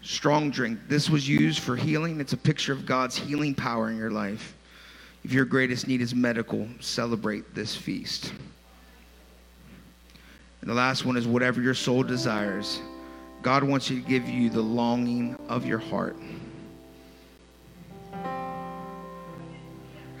Strong 0.00 0.50
drink. 0.50 0.80
This 0.88 1.08
was 1.08 1.28
used 1.28 1.60
for 1.60 1.76
healing. 1.76 2.20
It's 2.20 2.32
a 2.32 2.36
picture 2.36 2.72
of 2.72 2.86
God's 2.86 3.16
healing 3.16 3.54
power 3.54 3.88
in 3.88 3.96
your 3.96 4.10
life. 4.10 4.56
If 5.22 5.32
your 5.32 5.44
greatest 5.44 5.86
need 5.86 6.00
is 6.00 6.12
medical, 6.12 6.66
celebrate 6.80 7.54
this 7.54 7.76
feast. 7.76 8.32
And 10.62 10.70
the 10.70 10.74
last 10.74 11.04
one 11.04 11.16
is 11.16 11.26
whatever 11.26 11.60
your 11.60 11.74
soul 11.74 12.04
desires. 12.04 12.80
God 13.42 13.64
wants 13.64 13.90
you 13.90 14.00
to 14.00 14.08
give 14.08 14.28
you 14.28 14.48
the 14.48 14.62
longing 14.62 15.36
of 15.48 15.66
your 15.66 15.80
heart. 15.80 16.16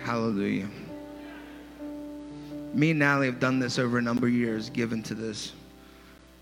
Hallelujah. 0.02 0.68
Me 2.74 2.90
and 2.90 2.98
Natalie 2.98 3.26
have 3.26 3.38
done 3.38 3.60
this 3.60 3.78
over 3.78 3.98
a 3.98 4.02
number 4.02 4.26
of 4.26 4.32
years, 4.32 4.68
given 4.68 5.00
to 5.04 5.14
this. 5.14 5.52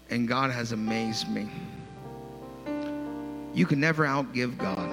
And 0.08 0.26
God 0.26 0.50
has 0.50 0.72
amazed 0.72 1.28
me. 1.28 1.50
You 3.52 3.66
can 3.66 3.80
never 3.80 4.04
outgive 4.06 4.56
God. 4.56 4.90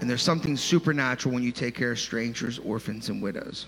And 0.00 0.10
there's 0.10 0.22
something 0.22 0.56
supernatural 0.56 1.32
when 1.32 1.44
you 1.44 1.52
take 1.52 1.76
care 1.76 1.92
of 1.92 2.00
strangers, 2.00 2.58
orphans, 2.58 3.10
and 3.10 3.22
widows. 3.22 3.66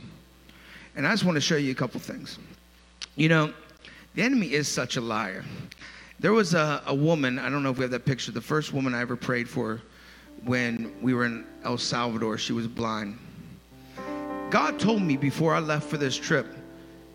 And 0.97 1.07
I 1.07 1.11
just 1.11 1.25
want 1.25 1.37
to 1.37 1.41
show 1.41 1.57
you 1.57 1.71
a 1.71 1.75
couple 1.75 2.01
things. 2.01 2.39
You 3.15 3.29
know, 3.29 3.53
the 4.15 4.23
enemy 4.23 4.53
is 4.53 4.69
such 4.69 4.97
a 4.97 5.01
liar. 5.01 5.45
There 6.21 6.33
was 6.33 6.55
a, 6.55 6.83
a 6.87 6.95
woman, 6.95 7.39
I 7.39 7.51
don't 7.51 7.63
know 7.63 7.71
if 7.71 7.79
we 7.79 7.83
have 7.83 7.91
that 7.91 8.05
picture, 8.05 8.31
the 8.31 8.41
first 8.41 8.73
woman 8.73 8.95
I 8.95 9.01
ever 9.01 9.17
prayed 9.17 9.49
for 9.49 9.81
when 10.45 10.93
we 11.01 11.15
were 11.15 11.25
in 11.25 11.47
El 11.65 11.79
Salvador, 11.79 12.39
she 12.39 12.53
was 12.53 12.67
blind. 12.67 13.19
God 14.51 14.79
told 14.79 15.03
me 15.03 15.17
before 15.17 15.55
I 15.55 15.61
left 15.61 15.89
for 15.89 15.97
this 15.97 16.17
trip, 16.17 16.47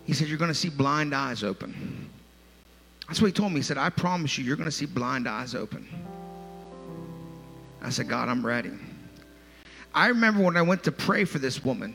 He 0.04 0.12
said, 0.12 0.28
You're 0.28 0.38
going 0.38 0.50
to 0.50 0.54
see 0.54 0.70
blind 0.70 1.14
eyes 1.14 1.44
open. 1.44 2.08
That's 3.06 3.20
what 3.20 3.28
He 3.28 3.32
told 3.32 3.52
me. 3.52 3.60
He 3.60 3.62
said, 3.62 3.78
I 3.78 3.90
promise 3.90 4.36
you, 4.36 4.44
you're 4.44 4.56
going 4.56 4.68
to 4.68 4.72
see 4.72 4.86
blind 4.86 5.28
eyes 5.28 5.54
open. 5.54 5.86
I 7.80 7.90
said, 7.90 8.08
God, 8.08 8.28
I'm 8.28 8.44
ready. 8.44 8.72
I 9.94 10.08
remember 10.08 10.42
when 10.42 10.56
I 10.56 10.62
went 10.62 10.84
to 10.84 10.92
pray 10.92 11.24
for 11.24 11.38
this 11.38 11.64
woman, 11.64 11.94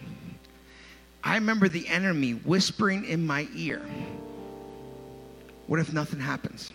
I 1.23 1.35
remember 1.35 1.67
the 1.67 1.87
enemy 1.87 2.31
whispering 2.31 3.05
in 3.05 3.25
my 3.25 3.47
ear, 3.55 3.81
What 5.67 5.79
if 5.79 5.93
nothing 5.93 6.19
happens? 6.19 6.71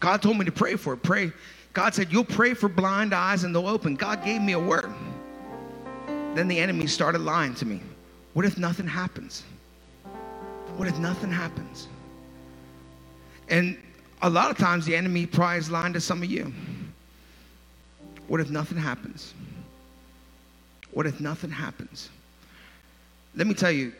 God 0.00 0.22
told 0.22 0.38
me 0.38 0.44
to 0.44 0.52
pray 0.52 0.76
for 0.76 0.92
it. 0.92 1.02
Pray. 1.02 1.32
God 1.72 1.94
said, 1.94 2.12
You'll 2.12 2.24
pray 2.24 2.54
for 2.54 2.68
blind 2.68 3.14
eyes 3.14 3.44
and 3.44 3.54
they'll 3.54 3.68
open. 3.68 3.96
God 3.96 4.24
gave 4.24 4.40
me 4.40 4.52
a 4.52 4.58
word. 4.58 4.92
Then 6.34 6.48
the 6.48 6.58
enemy 6.58 6.86
started 6.86 7.20
lying 7.22 7.54
to 7.56 7.66
me. 7.66 7.80
What 8.34 8.44
if 8.44 8.58
nothing 8.58 8.86
happens? 8.86 9.42
What 10.76 10.86
if 10.86 10.98
nothing 10.98 11.32
happens? 11.32 11.88
And 13.48 13.78
a 14.22 14.28
lot 14.28 14.50
of 14.50 14.58
times 14.58 14.84
the 14.84 14.94
enemy 14.94 15.24
probably 15.24 15.58
is 15.58 15.70
lying 15.70 15.94
to 15.94 16.00
some 16.00 16.22
of 16.22 16.30
you. 16.30 16.52
What 18.28 18.40
if 18.40 18.50
nothing 18.50 18.76
happens? 18.76 19.32
What 20.90 21.06
if 21.06 21.20
nothing 21.20 21.50
happens? 21.50 22.10
Let 23.34 23.46
me 23.46 23.54
tell 23.54 23.70
you, 23.70 23.92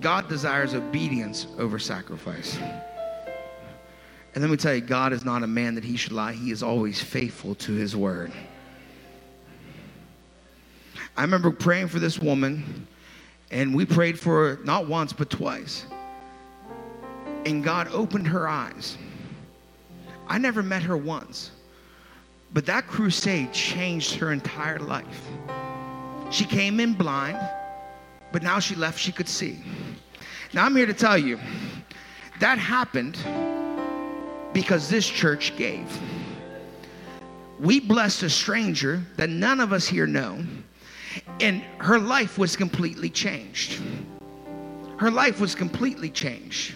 God 0.00 0.28
desires 0.28 0.74
obedience 0.74 1.46
over 1.58 1.78
sacrifice. 1.78 2.58
And 4.34 4.42
let 4.42 4.50
me 4.50 4.56
tell 4.56 4.74
you, 4.74 4.80
God 4.80 5.12
is 5.12 5.24
not 5.24 5.42
a 5.42 5.46
man 5.46 5.76
that 5.76 5.84
he 5.84 5.96
should 5.96 6.12
lie. 6.12 6.32
He 6.32 6.50
is 6.50 6.62
always 6.62 7.00
faithful 7.00 7.54
to 7.56 7.72
his 7.72 7.94
word. 7.94 8.32
I 11.16 11.22
remember 11.22 11.52
praying 11.52 11.88
for 11.88 12.00
this 12.00 12.18
woman, 12.18 12.88
and 13.52 13.74
we 13.74 13.86
prayed 13.86 14.18
for 14.18 14.56
her 14.56 14.64
not 14.64 14.88
once, 14.88 15.12
but 15.12 15.30
twice. 15.30 15.86
And 17.46 17.62
God 17.62 17.88
opened 17.92 18.26
her 18.26 18.48
eyes. 18.48 18.98
I 20.26 20.38
never 20.38 20.62
met 20.62 20.82
her 20.82 20.96
once, 20.96 21.52
but 22.52 22.66
that 22.66 22.88
crusade 22.88 23.52
changed 23.52 24.16
her 24.16 24.32
entire 24.32 24.80
life. 24.80 25.28
She 26.30 26.44
came 26.44 26.80
in 26.80 26.94
blind, 26.94 27.38
but 28.34 28.42
now 28.42 28.58
she 28.58 28.74
left, 28.74 28.98
she 28.98 29.12
could 29.12 29.28
see. 29.28 29.62
Now 30.52 30.64
I'm 30.64 30.74
here 30.74 30.86
to 30.86 30.92
tell 30.92 31.16
you 31.16 31.38
that 32.40 32.58
happened 32.58 33.16
because 34.52 34.88
this 34.88 35.08
church 35.08 35.56
gave. 35.56 35.86
We 37.60 37.78
blessed 37.78 38.24
a 38.24 38.28
stranger 38.30 39.04
that 39.18 39.30
none 39.30 39.60
of 39.60 39.72
us 39.72 39.86
here 39.86 40.08
know, 40.08 40.44
and 41.38 41.62
her 41.78 42.00
life 42.00 42.36
was 42.36 42.56
completely 42.56 43.08
changed. 43.08 43.80
Her 44.96 45.12
life 45.12 45.38
was 45.38 45.54
completely 45.54 46.10
changed. 46.10 46.74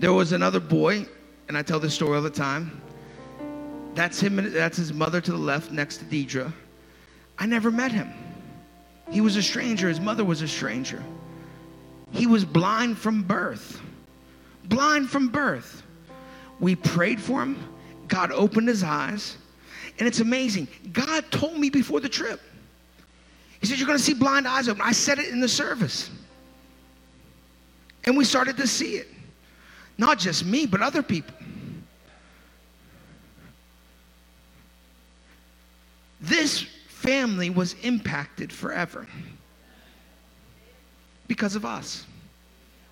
There 0.00 0.12
was 0.12 0.32
another 0.32 0.60
boy, 0.60 1.06
and 1.48 1.56
I 1.56 1.62
tell 1.62 1.80
this 1.80 1.94
story 1.94 2.16
all 2.16 2.22
the 2.22 2.28
time. 2.28 2.82
That's 3.94 4.20
him. 4.20 4.52
That's 4.52 4.76
his 4.76 4.92
mother 4.92 5.22
to 5.22 5.30
the 5.30 5.38
left, 5.38 5.72
next 5.72 5.96
to 5.96 6.04
Deidre. 6.04 6.52
I 7.38 7.46
never 7.46 7.70
met 7.70 7.90
him. 7.90 8.12
He 9.10 9.20
was 9.20 9.36
a 9.36 9.42
stranger. 9.42 9.88
His 9.88 10.00
mother 10.00 10.24
was 10.24 10.42
a 10.42 10.48
stranger. 10.48 11.02
He 12.12 12.26
was 12.26 12.44
blind 12.44 12.98
from 12.98 13.22
birth. 13.22 13.80
Blind 14.64 15.10
from 15.10 15.28
birth. 15.28 15.82
We 16.60 16.76
prayed 16.76 17.20
for 17.20 17.42
him. 17.42 17.58
God 18.08 18.30
opened 18.32 18.68
his 18.68 18.82
eyes. 18.82 19.36
And 19.98 20.06
it's 20.06 20.20
amazing. 20.20 20.68
God 20.92 21.24
told 21.30 21.58
me 21.58 21.70
before 21.70 22.00
the 22.00 22.08
trip. 22.08 22.40
He 23.60 23.66
said, 23.66 23.78
You're 23.78 23.86
going 23.86 23.98
to 23.98 24.04
see 24.04 24.14
blind 24.14 24.46
eyes 24.46 24.68
open. 24.68 24.82
I 24.82 24.92
said 24.92 25.18
it 25.18 25.28
in 25.28 25.40
the 25.40 25.48
service. 25.48 26.10
And 28.04 28.16
we 28.16 28.24
started 28.24 28.56
to 28.56 28.66
see 28.66 28.96
it. 28.96 29.08
Not 29.98 30.18
just 30.18 30.46
me, 30.46 30.66
but 30.66 30.80
other 30.80 31.02
people. 31.02 31.34
This 36.20 36.66
family 37.00 37.48
was 37.48 37.74
impacted 37.82 38.52
forever 38.52 39.06
because 41.26 41.54
of 41.54 41.64
us. 41.64 42.04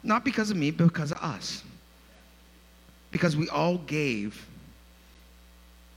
Not 0.03 0.25
because 0.25 0.51
of 0.51 0.57
me, 0.57 0.71
but 0.71 0.85
because 0.85 1.13
of 1.13 1.19
us. 1.19 1.63
Because 3.11 3.37
we 3.37 3.51
all 3.51 3.77
gave 3.79 4.47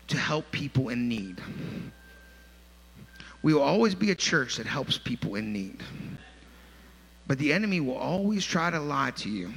to 0.09 0.17
help 0.17 0.51
people 0.51 0.89
in 0.89 1.07
need. 1.07 1.41
We 3.43 3.53
will 3.53 3.61
always 3.61 3.95
be 3.95 4.11
a 4.11 4.15
church 4.15 4.57
that 4.57 4.65
helps 4.65 4.97
people 4.97 5.35
in 5.35 5.53
need. 5.53 5.81
But 7.27 7.39
the 7.39 7.53
enemy 7.53 7.79
will 7.79 7.95
always 7.95 8.43
try 8.43 8.69
to 8.69 8.79
lie 8.79 9.11
to 9.11 9.29
you 9.29 9.53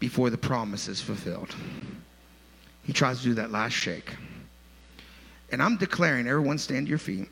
before 0.00 0.28
the 0.28 0.38
promise 0.38 0.88
is 0.88 1.00
fulfilled. 1.00 1.54
He 2.82 2.92
tries 2.92 3.18
to 3.18 3.24
do 3.24 3.34
that 3.34 3.52
last 3.52 3.74
shake. 3.74 4.10
And 5.54 5.62
I'm 5.62 5.76
declaring, 5.76 6.26
everyone 6.26 6.58
stand 6.58 6.86
to 6.86 6.90
your 6.90 6.98
feet. 6.98 7.28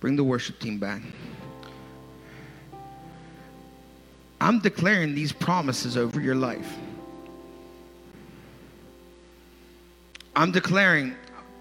Bring 0.00 0.16
the 0.16 0.24
worship 0.24 0.58
team 0.58 0.80
back. 0.80 1.00
I'm 4.40 4.58
declaring 4.58 5.14
these 5.14 5.30
promises 5.30 5.96
over 5.96 6.20
your 6.20 6.34
life. 6.34 6.76
I'm 10.34 10.50
declaring, 10.50 11.14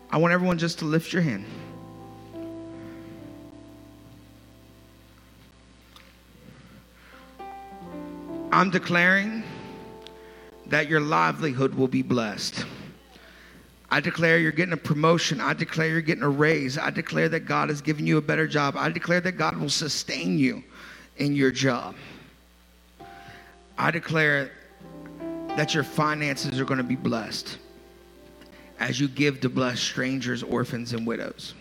I 0.10 0.18
want 0.18 0.34
everyone 0.34 0.58
just 0.58 0.80
to 0.80 0.86
lift 0.86 1.14
your 1.14 1.22
hand. 1.22 1.46
I'm 8.52 8.72
declaring 8.72 9.44
that 10.66 10.90
your 10.90 11.00
livelihood 11.00 11.76
will 11.76 11.88
be 11.88 12.02
blessed. 12.02 12.66
I 13.96 14.02
declare 14.02 14.38
you're 14.40 14.52
getting 14.52 14.74
a 14.74 14.78
promotion. 14.78 15.40
I 15.40 15.54
declare 15.54 15.88
you're 15.88 16.02
getting 16.02 16.22
a 16.22 16.30
raise. 16.30 16.78
I 16.78 16.90
declare 16.90 17.30
that 17.30 17.46
God 17.46 17.70
has 17.70 17.80
given 17.80 18.06
you 18.06 18.18
a 18.18 18.22
better 18.22 18.46
job. 18.46 18.76
I 18.76 18.90
declare 18.90 19.22
that 19.22 19.38
God 19.38 19.56
will 19.56 19.70
sustain 19.70 20.38
you 20.38 20.66
in 21.16 21.34
your 21.34 21.50
job. 21.50 21.96
I 23.78 23.92
declare 23.92 24.52
that 25.56 25.74
your 25.74 25.86
finances 25.86 26.60
are 26.60 26.66
going 26.66 26.80
to 26.80 26.84
be 26.84 26.98
blessed 26.98 27.58
as 28.82 29.00
you 29.00 29.08
give 29.08 29.40
to 29.40 29.48
bless 29.48 29.80
strangers, 29.80 30.44
orphans, 30.44 30.92
and 30.92 31.08
widows. 31.08 31.54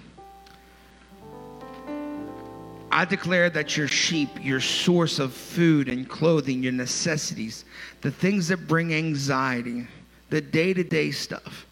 I 2.90 3.04
declare 3.04 3.48
that 3.50 3.76
your 3.76 3.86
sheep, 3.86 4.30
your 4.42 4.60
source 4.60 5.20
of 5.20 5.32
food 5.32 5.88
and 5.88 6.08
clothing, 6.08 6.64
your 6.64 6.72
necessities, 6.72 7.64
the 8.00 8.10
things 8.10 8.48
that 8.48 8.66
bring 8.66 8.92
anxiety, 8.92 9.86
the 10.30 10.40
day 10.40 10.74
to 10.74 10.82
day 10.82 11.12
stuff, 11.12 11.66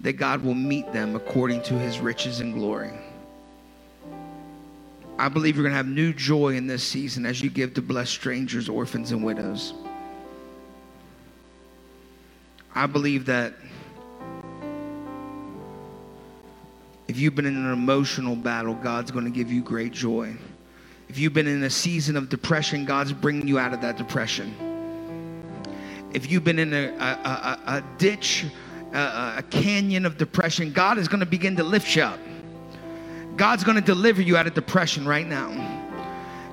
that 0.00 0.14
God 0.14 0.42
will 0.42 0.54
meet 0.54 0.92
them 0.92 1.16
according 1.16 1.62
to 1.62 1.74
his 1.74 1.98
riches 1.98 2.40
and 2.40 2.54
glory. 2.54 2.92
I 5.18 5.28
believe 5.28 5.56
you're 5.56 5.62
going 5.62 5.72
to 5.72 5.76
have 5.76 5.88
new 5.88 6.12
joy 6.12 6.56
in 6.56 6.66
this 6.66 6.82
season 6.82 7.24
as 7.24 7.40
you 7.40 7.48
give 7.48 7.74
to 7.74 7.82
bless 7.82 8.10
strangers, 8.10 8.68
orphans, 8.68 9.12
and 9.12 9.24
widows. 9.24 9.72
I 12.74 12.86
believe 12.86 13.24
that 13.26 13.54
if 17.08 17.18
you've 17.18 17.34
been 17.34 17.46
in 17.46 17.56
an 17.56 17.72
emotional 17.72 18.36
battle, 18.36 18.74
God's 18.74 19.10
going 19.10 19.24
to 19.24 19.30
give 19.30 19.50
you 19.50 19.62
great 19.62 19.92
joy. 19.92 20.36
If 21.08 21.18
you've 21.18 21.32
been 21.32 21.46
in 21.46 21.62
a 21.62 21.70
season 21.70 22.16
of 22.16 22.28
depression, 22.28 22.84
God's 22.84 23.14
bringing 23.14 23.48
you 23.48 23.58
out 23.58 23.72
of 23.72 23.80
that 23.80 23.96
depression. 23.96 24.54
If 26.12 26.30
you've 26.30 26.44
been 26.44 26.58
in 26.58 26.74
a, 26.74 26.88
a, 26.88 27.00
a, 27.00 27.60
a 27.76 27.84
ditch, 27.96 28.44
a, 28.96 29.44
canyon 29.50 30.06
of 30.06 30.16
depression, 30.16 30.72
God 30.72 30.98
is 30.98 31.08
going 31.08 31.20
to 31.20 31.26
begin 31.26 31.56
to 31.56 31.62
lift 31.62 31.94
you 31.94 32.02
up. 32.02 32.18
God's 33.36 33.64
going 33.64 33.76
to 33.76 33.82
deliver 33.82 34.22
you 34.22 34.36
out 34.36 34.46
of 34.46 34.54
depression 34.54 35.06
right 35.06 35.26
now. 35.26 35.74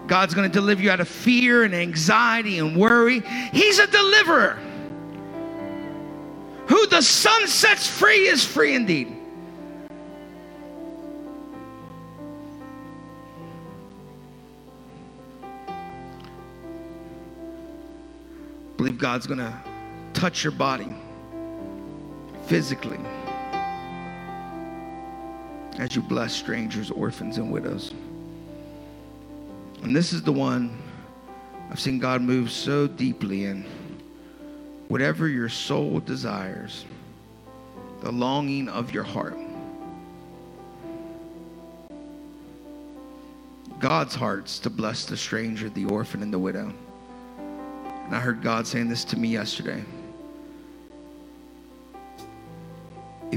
God's 0.08 0.34
going 0.34 0.50
to 0.50 0.54
deliver 0.54 0.82
you 0.82 0.92
out 0.92 1.00
of 1.00 1.08
fear 1.08 1.64
and 1.64 1.74
anxiety 1.74 2.60
and 2.60 2.76
worry. 2.76 3.22
He's 3.54 3.80
a 3.80 3.88
deliverer. 3.88 4.60
Who 6.68 6.88
the 6.88 7.02
Son 7.02 7.48
sets 7.48 7.88
free 7.88 8.28
is 8.28 8.44
free 8.44 8.76
indeed. 8.76 9.16
I 18.72 18.76
believe 18.76 18.98
God's 18.98 19.28
going 19.28 19.40
to 19.40 19.54
touch 20.14 20.44
your 20.44 20.52
body 20.52 20.94
physically 22.46 23.00
as 25.80 25.96
you 25.96 26.02
bless 26.02 26.34
strangers, 26.34 26.92
orphans, 26.92 27.38
and 27.38 27.52
widows. 27.52 27.94
And 29.82 29.96
this 29.96 30.14
is 30.14 30.22
the 30.22 30.32
one 30.32 30.78
I've 31.70 31.80
seen 31.80 32.00
God 32.00 32.22
move 32.22 32.52
so 32.52 32.88
deeply 32.88 33.46
in. 33.46 33.66
Whatever 34.88 35.28
your 35.28 35.50
soul 35.50 36.00
desires, 36.00 36.86
the 38.02 38.12
longing 38.12 38.70
of 38.70 38.94
your 38.94 39.04
heart. 39.04 39.38
God's 43.80 44.16
heart's 44.16 44.60
to 44.60 44.70
bless 44.70 45.06
the 45.06 45.18
stranger, 45.18 45.70
the 45.70 45.86
orphan, 45.86 46.22
and 46.22 46.32
the 46.32 46.40
widow. 46.40 46.74
And 48.06 48.16
I 48.16 48.20
heard 48.20 48.42
God 48.42 48.68
saying 48.68 48.88
this 48.88 49.04
to 49.06 49.18
me 49.18 49.30
yesterday. 49.30 49.84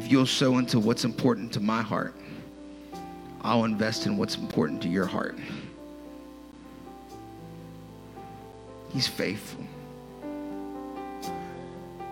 If 0.06 0.12
you'll 0.12 0.24
sow 0.24 0.58
into 0.58 0.78
what's 0.78 1.04
important 1.04 1.52
to 1.54 1.60
my 1.60 1.82
heart, 1.82 2.14
I'll 3.42 3.64
invest 3.64 4.06
in 4.06 4.16
what's 4.16 4.36
important 4.36 4.80
to 4.82 4.88
your 4.88 5.04
heart. 5.04 5.36
He's 8.92 9.08
faithful. 9.08 9.64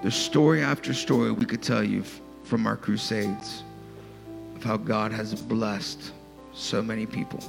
There's 0.03 0.17
story 0.17 0.61
after 0.61 0.93
story 0.93 1.31
we 1.31 1.47
could 1.47 1.63
tell 1.63 1.85
you 1.85 2.03
from 2.43 2.67
our 2.67 2.77
crusades 2.77 3.63
of 4.57 4.65
how 4.65 4.77
God 4.77 5.13
has 5.13 5.41
blessed 5.41 6.11
so 6.53 6.83
many 6.83 7.07
people 7.07 7.45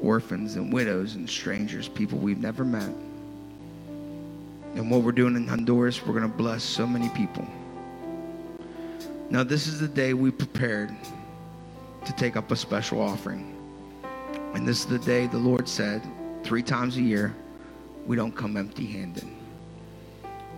orphans 0.00 0.56
and 0.56 0.72
widows 0.72 1.16
and 1.16 1.28
strangers, 1.28 1.86
people 1.86 2.16
we've 2.16 2.40
never 2.40 2.64
met. 2.64 2.94
And 4.74 4.90
what 4.90 5.02
we're 5.02 5.12
doing 5.12 5.36
in 5.36 5.46
Honduras, 5.46 6.00
we're 6.06 6.18
going 6.18 6.22
to 6.22 6.34
bless 6.34 6.64
so 6.64 6.86
many 6.86 7.10
people. 7.10 7.46
Now, 9.32 9.42
this 9.42 9.66
is 9.66 9.80
the 9.80 9.88
day 9.88 10.12
we 10.12 10.30
prepared 10.30 10.94
to 12.04 12.12
take 12.12 12.36
up 12.36 12.50
a 12.50 12.54
special 12.54 13.00
offering. 13.00 13.56
And 14.52 14.68
this 14.68 14.80
is 14.80 14.86
the 14.86 14.98
day 14.98 15.26
the 15.26 15.38
Lord 15.38 15.66
said, 15.66 16.06
three 16.44 16.62
times 16.62 16.98
a 16.98 17.00
year, 17.00 17.34
we 18.04 18.14
don't 18.14 18.36
come 18.36 18.58
empty 18.58 18.84
handed. 18.84 19.24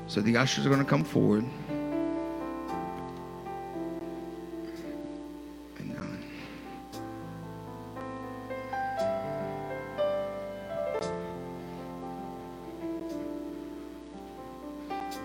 So 0.08 0.20
the 0.20 0.36
ushers 0.36 0.66
are 0.66 0.70
going 0.70 0.82
to 0.82 0.90
come 0.90 1.04
forward. 1.04 1.44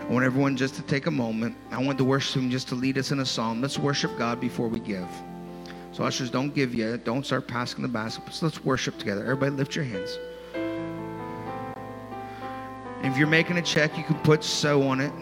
I 0.10 0.12
want 0.12 0.26
everyone 0.26 0.58
just 0.58 0.74
to 0.74 0.82
take 0.82 1.06
a 1.06 1.12
moment. 1.12 1.56
I 1.70 1.80
want 1.80 2.00
the 2.00 2.04
worship 2.04 2.42
team 2.42 2.50
just 2.50 2.68
to 2.70 2.76
lead 2.76 2.98
us 2.98 3.12
in 3.12 3.20
a 3.20 3.26
song. 3.26 3.62
Let's 3.62 3.78
worship 3.78 4.18
God 4.18 4.42
before 4.42 4.68
we 4.68 4.80
give. 4.80 5.08
So 5.92 6.04
ushers, 6.04 6.32
don't 6.32 6.50
give 6.50 6.74
yet. 6.74 7.06
Don't 7.06 7.24
start 7.24 7.48
passing 7.48 7.84
the 7.84 7.88
baskets. 7.88 8.42
let's 8.42 8.66
worship 8.66 8.98
together. 8.98 9.22
Everybody 9.22 9.52
lift 9.52 9.76
your 9.76 9.86
hands. 9.86 10.18
And 13.04 13.06
if 13.06 13.20
you're 13.20 13.28
making 13.28 13.60
a 13.60 13.62
check, 13.62 14.00
you 14.00 14.04
can 14.04 14.16
put 14.22 14.44
so 14.44 14.82
on 14.82 15.00
it. 15.00 15.14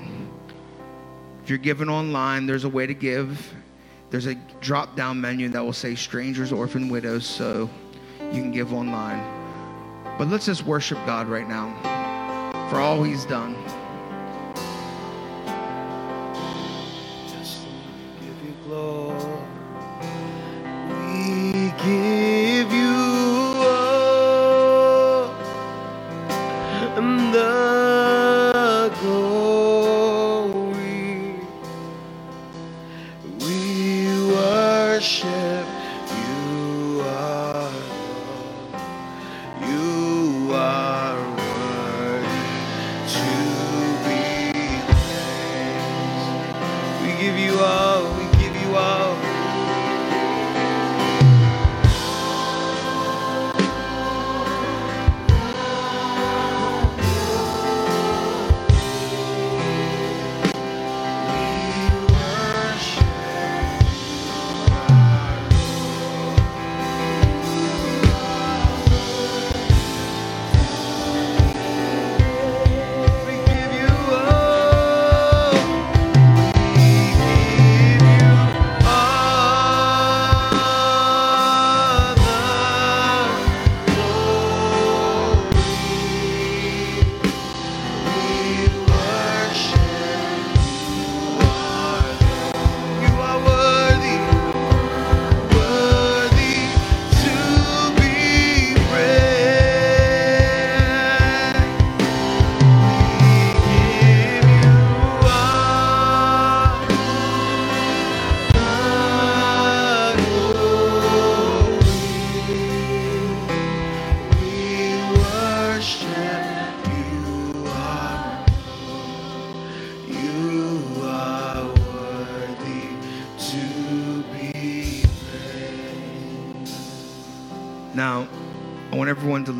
If 1.43 1.49
you're 1.49 1.57
giving 1.57 1.89
online, 1.89 2.45
there's 2.45 2.63
a 2.63 2.69
way 2.69 2.87
to 2.87 2.93
give. 2.93 3.53
There's 4.09 4.27
a 4.27 4.35
drop 4.61 4.95
down 4.95 5.19
menu 5.19 5.49
that 5.49 5.65
will 5.65 5.73
say 5.73 5.95
strangers, 5.95 6.53
orphan, 6.53 6.87
widows, 6.87 7.25
so 7.25 7.69
you 8.21 8.41
can 8.41 8.53
give 8.53 8.71
online. 8.73 9.21
But 10.17 10.29
let's 10.29 10.45
just 10.45 10.65
worship 10.65 10.97
God 11.05 11.27
right 11.27 11.49
now 11.49 11.75
for 12.69 12.79
all 12.79 13.03
He's 13.03 13.25
done. 13.25 13.53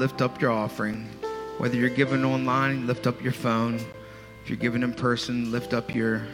Lift 0.08 0.22
up 0.22 0.39
your 0.39 0.51
offering. 0.51 1.05
Whether 1.58 1.76
you're 1.76 1.89
giving 1.89 2.24
online, 2.24 2.88
lift 2.88 3.08
up 3.08 3.22
your 3.22 3.34
phone. 3.34 3.76
If 4.41 4.49
you're 4.49 4.58
giving 4.58 4.82
in 4.82 4.93
person, 4.93 5.51
lift 5.51 5.74
up 5.74 5.93
your 5.93 6.26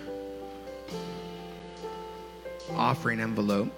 offering 2.76 3.20
envelope. 3.20 3.74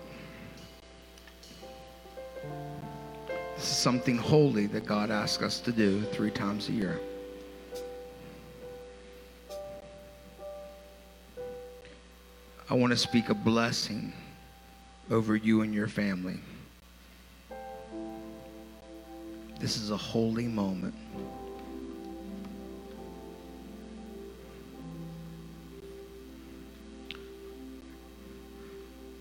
This 3.56 3.72
is 3.72 3.78
something 3.78 4.18
holy 4.18 4.66
that 4.66 4.86
God 4.86 5.12
asks 5.12 5.42
us 5.42 5.62
to 5.62 5.72
do 5.72 6.02
three 6.02 6.30
times 6.30 6.68
a 6.68 6.74
year. 6.74 7.00
I 12.70 12.74
want 12.74 12.92
to 12.92 12.98
speak 12.98 13.30
a 13.30 13.34
blessing 13.34 14.12
over 15.10 15.38
you 15.38 15.62
and 15.62 15.74
your 15.74 15.88
family. 15.88 16.42
This 19.66 19.78
is 19.78 19.90
a 19.90 19.98
holy 19.98 20.48
moment. 20.48 20.94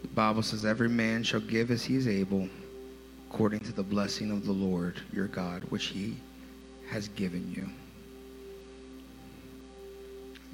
The 0.03 0.09
Bible 0.09 0.43
says, 0.43 0.67
Every 0.67 0.91
man 0.91 1.23
shall 1.23 1.41
give 1.41 1.71
as 1.71 1.83
he 1.83 1.97
is 1.97 2.07
able, 2.07 2.47
according 3.31 3.61
to 3.61 3.73
the 3.73 3.83
blessing 3.83 4.31
of 4.31 4.45
the 4.45 4.53
Lord 4.53 5.01
your 5.15 5.29
God, 5.29 5.65
which 5.71 5.87
he 5.87 6.15
has 6.91 7.09
given 7.09 7.51
you. 7.51 7.67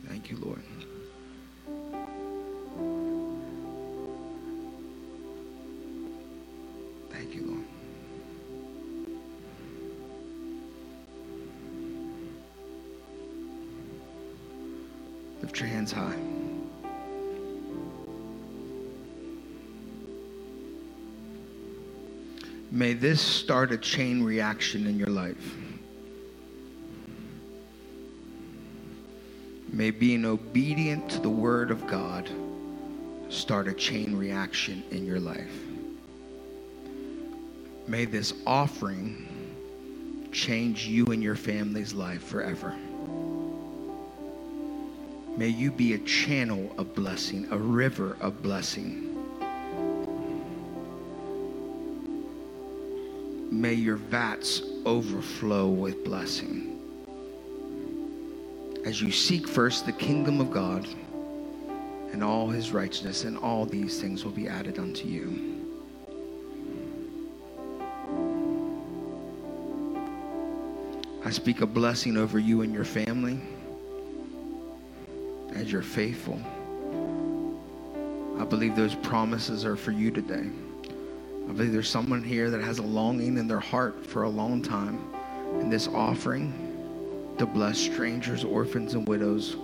Thank 0.07 0.31
you, 0.31 0.37
Lord. 0.37 0.63
High. 15.89 16.15
May 22.71 22.93
this 22.93 23.21
start 23.21 23.73
a 23.73 23.79
chain 23.79 24.23
reaction 24.23 24.87
in 24.87 24.99
your 24.99 25.09
life. 25.09 25.57
May 29.73 29.91
being 29.91 30.25
obedient 30.25 31.09
to 31.11 31.21
the 31.21 31.31
word 31.31 31.71
of 31.71 31.87
God 31.87 32.29
start 33.29 33.67
a 33.67 33.73
chain 33.73 34.17
reaction 34.17 34.83
in 34.91 35.07
your 35.07 35.21
life. 35.21 35.65
May 37.89 38.05
this 38.05 38.35
offering 38.47 39.27
change 40.31 40.87
you 40.87 41.07
and 41.07 41.23
your 41.23 41.37
family's 41.37 41.95
life 41.95 42.23
forever. 42.23 42.77
May 45.37 45.49
you 45.49 45.71
be 45.71 45.95
a 45.95 45.99
channel 45.99 46.75
of 46.77 46.95
blessing, 46.95 47.47
a 47.51 47.57
river 47.57 48.17
of 48.21 48.43
blessing. 48.43 49.07
May 53.51 53.75
your 53.75 53.97
vats 53.97 54.63
overflow 54.85 55.69
with 55.69 56.05
blessing. 56.05 56.79
As 58.85 59.01
you 59.01 59.13
seek 59.13 59.47
first 59.47 59.87
the 59.87 59.93
kingdom 59.93 60.41
of 60.41 60.51
God 60.51 60.87
and 62.13 62.25
all 62.25 62.49
his 62.49 62.73
righteousness, 62.73 63.25
and 63.25 63.39
all 63.39 63.65
these 63.65 64.01
things 64.01 64.25
will 64.25 64.33
be 64.33 64.49
added 64.49 64.79
unto 64.79 65.07
you. 65.07 65.57
I 71.25 71.31
speak 71.31 71.61
a 71.61 71.67
blessing 71.67 72.17
over 72.17 72.39
you 72.39 72.63
and 72.63 72.75
your 72.75 72.85
family 72.85 73.41
as 75.61 75.71
you're 75.71 75.83
faithful. 75.83 76.41
I 78.39 78.45
believe 78.45 78.75
those 78.75 78.95
promises 78.95 79.65
are 79.65 79.77
for 79.77 79.91
you 79.93 80.11
today. 80.11 80.47
I 81.49 81.53
believe 81.53 81.73
there's 81.73 81.89
someone 81.89 82.23
here 82.23 82.49
that 82.51 82.63
has 82.63 82.79
a 82.79 82.83
longing 82.83 83.37
in 83.37 83.47
their 83.47 83.61
heart 83.61 84.07
for 84.07 84.23
a 84.23 84.29
long 84.29 84.63
time. 84.63 84.99
And 85.61 85.71
this 85.71 85.89
offering 85.89 87.35
to 87.39 87.45
bless 87.45 87.79
strangers, 87.79 88.45
orphans, 88.45 88.95
and 88.95 89.07
widows 89.07 89.57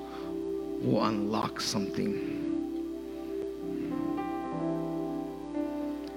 will 0.82 1.04
unlock 1.04 1.60
something. 1.60 2.42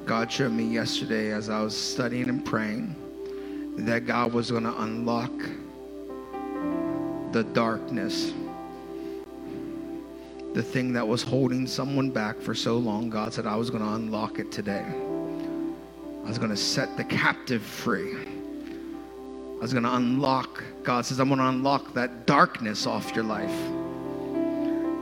God 0.05 0.32
showed 0.32 0.51
me 0.51 0.65
yesterday 0.65 1.32
as 1.32 1.49
I 1.49 1.61
was 1.61 1.77
studying 1.77 2.27
and 2.30 2.43
praying 2.43 2.95
that 3.77 4.05
God 4.05 4.34
was 4.34 4.51
going 4.51 4.63
to 4.63 4.82
unlock 4.82 5.32
the 7.32 7.43
darkness 7.53 8.34
the 10.53 10.63
thing 10.63 10.93
that 10.93 11.07
was 11.07 11.21
holding 11.21 11.67
someone 11.67 12.09
back 12.09 12.39
for 12.39 12.55
so 12.55 12.77
long, 12.77 13.09
God 13.09 13.33
said, 13.33 13.45
I 13.45 13.55
was 13.55 13.69
going 13.69 13.83
to 13.83 13.89
unlock 13.89 14.39
it 14.39 14.51
today. 14.51 14.85
I 14.85 16.27
was 16.27 16.37
going 16.37 16.49
to 16.49 16.57
set 16.57 16.97
the 16.97 17.03
captive 17.03 17.61
free. 17.61 18.15
I 18.15 19.61
was 19.61 19.73
going 19.73 19.83
to 19.83 19.95
unlock, 19.95 20.63
God 20.83 21.05
says, 21.05 21.19
I'm 21.19 21.27
going 21.27 21.39
to 21.39 21.47
unlock 21.47 21.93
that 21.93 22.25
darkness 22.25 22.87
off 22.87 23.13
your 23.13 23.25
life. 23.25 23.49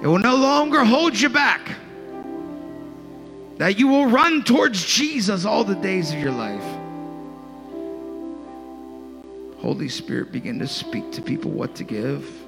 It 0.01 0.07
will 0.07 0.19
no 0.19 0.35
longer 0.35 0.83
hold 0.83 1.19
you 1.19 1.29
back. 1.29 1.75
That 3.57 3.79
you 3.79 3.87
will 3.87 4.07
run 4.07 4.43
towards 4.43 4.85
Jesus 4.85 5.45
all 5.45 5.63
the 5.63 5.75
days 5.75 6.11
of 6.11 6.19
your 6.19 6.31
life. 6.31 6.63
Holy 9.59 9.89
Spirit, 9.89 10.31
begin 10.31 10.59
to 10.59 10.67
speak 10.67 11.11
to 11.13 11.21
people 11.21 11.51
what 11.51 11.75
to 11.75 11.83
give. 11.83 12.46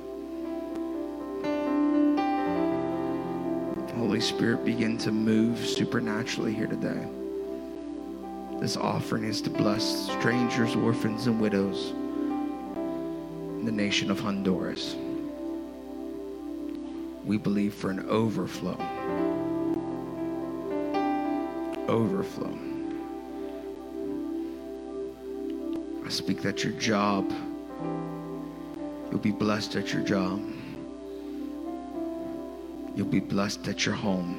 Holy 4.19 4.27
Spirit, 4.27 4.65
begin 4.65 4.97
to 4.97 5.13
move 5.13 5.65
supernaturally 5.65 6.53
here 6.53 6.67
today. 6.67 7.07
This 8.59 8.75
offering 8.75 9.23
is 9.23 9.39
to 9.43 9.49
bless 9.49 10.11
strangers, 10.11 10.75
orphans, 10.75 11.27
and 11.27 11.39
widows 11.39 11.91
in 11.91 13.63
the 13.63 13.71
nation 13.71 14.11
of 14.11 14.19
Honduras. 14.19 14.97
We 17.23 17.37
believe 17.37 17.73
for 17.73 17.91
an 17.91 18.05
overflow. 18.09 18.75
Overflow. 21.87 22.59
I 26.05 26.09
speak 26.09 26.41
that 26.41 26.65
your 26.65 26.73
job, 26.73 27.31
you'll 29.11 29.21
be 29.21 29.31
blessed 29.31 29.77
at 29.77 29.93
your 29.93 30.03
job. 30.03 30.41
You'll 32.95 33.07
be 33.07 33.19
blessed 33.19 33.67
at 33.67 33.85
your 33.85 33.95
home. 33.95 34.35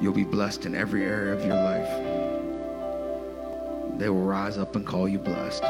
You'll 0.00 0.12
be 0.12 0.24
blessed 0.24 0.66
in 0.66 0.74
every 0.74 1.04
area 1.04 1.32
of 1.32 1.44
your 1.44 1.54
life. 1.54 1.88
They 3.98 4.10
will 4.10 4.26
rise 4.26 4.58
up 4.58 4.76
and 4.76 4.86
call 4.86 5.08
you 5.08 5.18
blessed. 5.18 5.64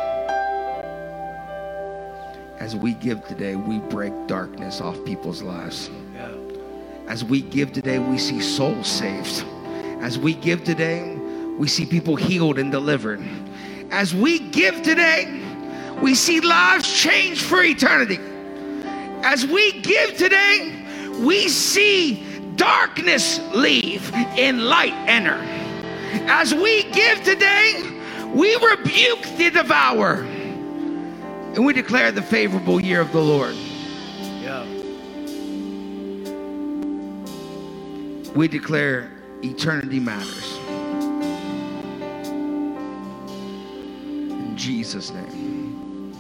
As 2.59 2.74
we 2.74 2.94
give 2.94 3.24
today, 3.26 3.55
we 3.55 3.78
break 3.78 4.12
darkness 4.26 4.80
off 4.80 5.03
people's 5.05 5.42
lives. 5.42 5.90
Yeah. 6.14 6.32
As 7.07 7.22
we 7.22 7.42
give 7.42 7.72
today, 7.72 7.99
we 8.01 8.18
see 8.18 8.40
souls 8.40 8.88
saved. 8.88 9.44
As 10.01 10.18
we 10.18 10.34
give 10.34 10.64
today, 10.64 11.14
we 11.57 11.68
see 11.68 11.86
people 11.86 12.16
healed 12.16 12.59
and 12.59 12.72
delivered. 12.72 13.22
As 13.90 14.14
we 14.14 14.40
give 14.40 14.82
today, 14.82 15.40
we 16.03 16.14
see 16.14 16.40
lives 16.40 16.92
changed 16.92 17.42
for 17.42 17.62
eternity. 17.62 18.18
As 19.27 19.45
we 19.45 19.81
give 19.81 20.16
today, 20.16 20.72
we 21.18 21.49
see 21.49 22.24
darkness 22.55 23.41
leave 23.53 24.14
and 24.14 24.62
light 24.62 24.93
enter. 25.09 25.35
As 26.31 26.55
we 26.55 26.85
give 26.93 27.24
today, 27.24 27.83
we 28.33 28.55
rebuke 28.55 29.22
the 29.37 29.51
devourer 29.51 30.22
and 30.22 31.66
we 31.66 31.72
declare 31.72 32.12
the 32.12 32.22
favorable 32.22 32.79
year 32.79 33.01
of 33.01 33.11
the 33.11 33.20
Lord. 33.20 33.57
Yeah. 34.45 34.64
We 38.37 38.47
declare 38.47 39.11
eternity 39.43 39.99
matters. 39.99 40.57
In 44.31 44.57
Jesus' 44.57 45.11
name. 45.11 46.14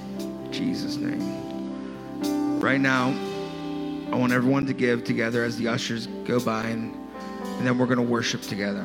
Jesus' 0.50 0.96
name. 0.96 1.45
Right 2.66 2.80
now, 2.80 3.10
I 4.12 4.16
want 4.16 4.32
everyone 4.32 4.66
to 4.66 4.72
give 4.72 5.04
together 5.04 5.44
as 5.44 5.56
the 5.56 5.68
ushers 5.68 6.08
go 6.24 6.40
by, 6.40 6.64
and, 6.64 6.92
and 7.44 7.64
then 7.64 7.78
we're 7.78 7.86
going 7.86 7.98
to 7.98 8.02
worship 8.02 8.42
together. 8.42 8.84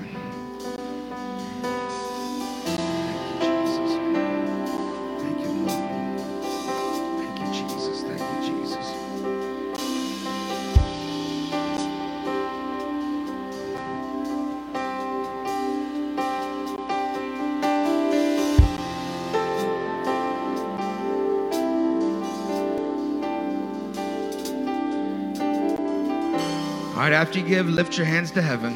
After 27.22 27.38
you 27.38 27.46
give, 27.46 27.70
lift 27.70 27.98
your 27.98 28.08
hands 28.08 28.32
to 28.32 28.42
heaven. 28.42 28.74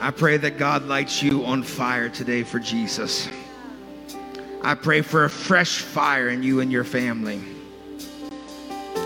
I 0.00 0.10
pray 0.10 0.36
that 0.38 0.58
God 0.58 0.86
lights 0.86 1.22
you 1.22 1.44
on 1.44 1.62
fire 1.62 2.08
today 2.08 2.42
for 2.42 2.58
Jesus. 2.58 3.28
I 4.60 4.74
pray 4.74 5.00
for 5.02 5.26
a 5.26 5.30
fresh 5.30 5.78
fire 5.78 6.28
in 6.28 6.42
you 6.42 6.58
and 6.58 6.72
your 6.72 6.82
family. 6.82 7.40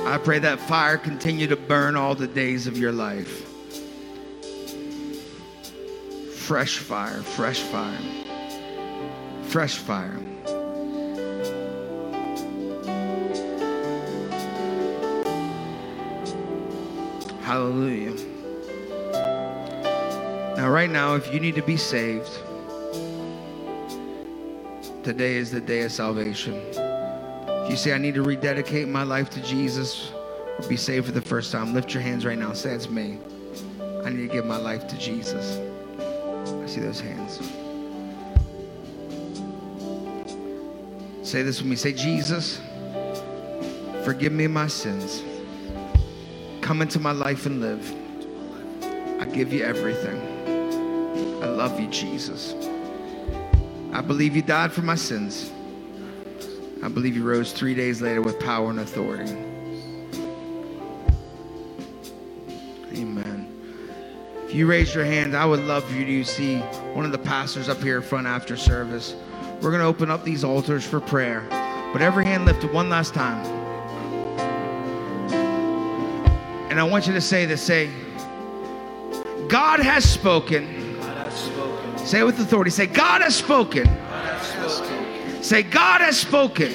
I 0.07 0.17
pray 0.17 0.39
that 0.39 0.59
fire 0.59 0.97
continue 0.97 1.47
to 1.49 1.57
burn 1.57 1.97
all 1.97 2.15
the 2.15 2.29
days 2.29 2.67
of 2.67 2.79
your 2.79 2.93
life. 2.93 3.58
Fresh 6.49 6.79
fire, 6.79 7.21
fresh 7.21 7.61
fire, 7.61 7.99
fresh 9.43 9.77
fire. 9.77 10.19
Hallelujah. 17.43 18.15
Now, 20.57 20.71
right 20.71 20.89
now, 20.89 21.17
if 21.17 21.35
you 21.35 21.39
need 21.39 21.55
to 21.55 21.63
be 21.63 21.77
saved, 21.77 22.31
today 25.05 25.35
is 25.35 25.51
the 25.51 25.61
day 25.61 25.83
of 25.83 25.93
salvation. 25.93 26.55
If 26.73 27.71
you 27.71 27.77
say, 27.77 27.93
I 27.93 27.99
need 27.99 28.15
to 28.15 28.23
rededicate 28.23 28.89
my 28.89 29.03
life 29.03 29.29
to 29.33 29.43
Jesus 29.43 30.13
or 30.59 30.67
be 30.67 30.79
saved 30.79 31.05
for 31.05 31.13
the 31.13 31.21
first 31.21 31.53
time, 31.53 31.75
lift 31.75 31.93
your 31.93 32.03
hands 32.03 32.25
right 32.25 32.39
now. 32.39 32.55
Say, 32.55 32.71
it's 32.71 32.89
me. 32.89 33.19
I 34.03 34.09
need 34.09 34.27
to 34.27 34.33
give 34.33 34.47
my 34.47 34.57
life 34.57 34.89
to 34.89 34.97
Jesus. 34.97 35.68
See 36.69 36.81
those 36.81 37.01
hands. 37.01 37.39
Say 41.27 41.43
this 41.43 41.63
with 41.63 41.71
me. 41.71 41.77
Say, 41.77 41.95
Jesus, 41.95 42.61
forgive 44.05 44.33
me 44.33 44.47
my 44.49 44.67
sins. 44.67 45.23
Come 46.61 46.83
into 46.83 47.01
my 47.01 47.13
life 47.13 47.47
and 47.47 47.63
live. 47.63 47.95
I 49.19 49.25
give 49.25 49.51
you 49.51 49.65
everything. 49.65 50.21
I 51.43 51.47
love 51.47 51.81
you, 51.81 51.87
Jesus. 51.87 52.55
I 53.95 54.03
believe 54.03 54.37
you 54.37 54.43
died 54.43 54.71
for 54.71 54.83
my 54.83 54.95
sins. 54.95 55.51
I 56.83 56.89
believe 56.89 57.17
you 57.17 57.25
rose 57.25 57.51
three 57.51 57.75
days 57.75 58.03
later 58.03 58.21
with 58.21 58.39
power 58.41 58.69
and 58.69 58.81
authority. 58.81 59.48
You 64.59 64.67
raise 64.67 64.93
your 64.93 65.05
hand, 65.05 65.37
I 65.37 65.45
would 65.47 65.61
love 65.61 65.85
for 65.85 65.95
you 65.95 66.05
to 66.05 66.25
see 66.29 66.59
one 66.93 67.05
of 67.05 67.13
the 67.13 67.19
pastors 67.19 67.69
up 67.69 67.81
here 67.81 68.03
front 68.03 68.27
after 68.27 68.57
service. 68.57 69.15
We're 69.63 69.71
going 69.71 69.81
to 69.81 69.87
open 69.87 70.11
up 70.11 70.25
these 70.25 70.43
altars 70.43 70.85
for 70.85 70.99
prayer. 70.99 71.47
But 71.93 72.03
every 72.03 72.25
hand 72.25 72.45
lifted 72.45 72.73
one 72.73 72.91
last 72.91 73.15
time. 73.15 73.47
And 76.71 76.81
I 76.81 76.83
want 76.83 77.07
you 77.07 77.13
to 77.13 77.21
say 77.21 77.47
this 77.47 77.63
say, 77.63 77.89
God 79.47 79.79
has 79.79 80.05
spoken. 80.05 81.01
Say 81.97 82.21
it 82.21 82.25
with 82.25 82.41
authority. 82.41 82.71
Say, 82.71 82.87
God 82.87 83.23
has 83.23 83.37
spoken. 83.37 83.87
Say, 85.41 85.63
God 85.63 86.01
has 86.01 86.19
spoken. 86.19 86.73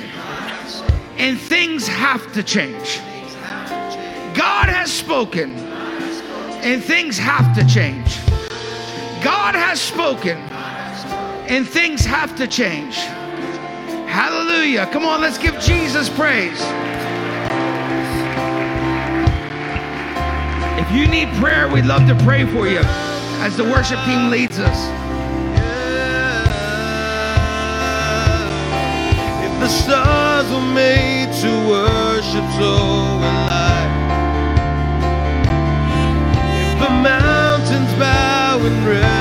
And 1.18 1.38
things 1.38 1.86
have 1.86 2.32
to 2.32 2.44
change. 2.44 3.00
God 4.36 4.70
has 4.70 4.90
spoken. 4.90 5.73
And 6.64 6.82
things 6.82 7.18
have 7.18 7.54
to 7.56 7.68
change. 7.68 8.26
God 9.22 9.54
has 9.54 9.82
spoken. 9.82 10.38
And 11.50 11.68
things 11.68 12.06
have 12.06 12.38
to 12.38 12.48
change. 12.48 12.96
Hallelujah. 14.08 14.86
Come 14.94 15.06
on, 15.06 15.20
let's 15.20 15.38
give 15.38 15.60
Jesus 15.60 16.08
praise. 16.08 16.62
If 20.80 20.92
you 20.92 21.08
need 21.08 21.28
prayer, 21.36 21.68
we'd 21.68 21.86
love 21.86 22.08
to 22.08 22.16
pray 22.24 22.46
for 22.46 22.66
you 22.68 22.82
as 23.44 23.58
the 23.58 23.64
worship 23.66 24.00
team 24.06 24.30
leads 24.30 24.58
us. 24.58 24.88
If 29.44 29.60
the 29.60 29.68
stars 29.68 30.50
were 30.50 30.74
made 30.74 31.34
to 31.42 31.52
worship, 31.68 32.46
so 32.54 32.62
will 32.62 33.83
with 38.64 38.84
breath. 38.86 39.13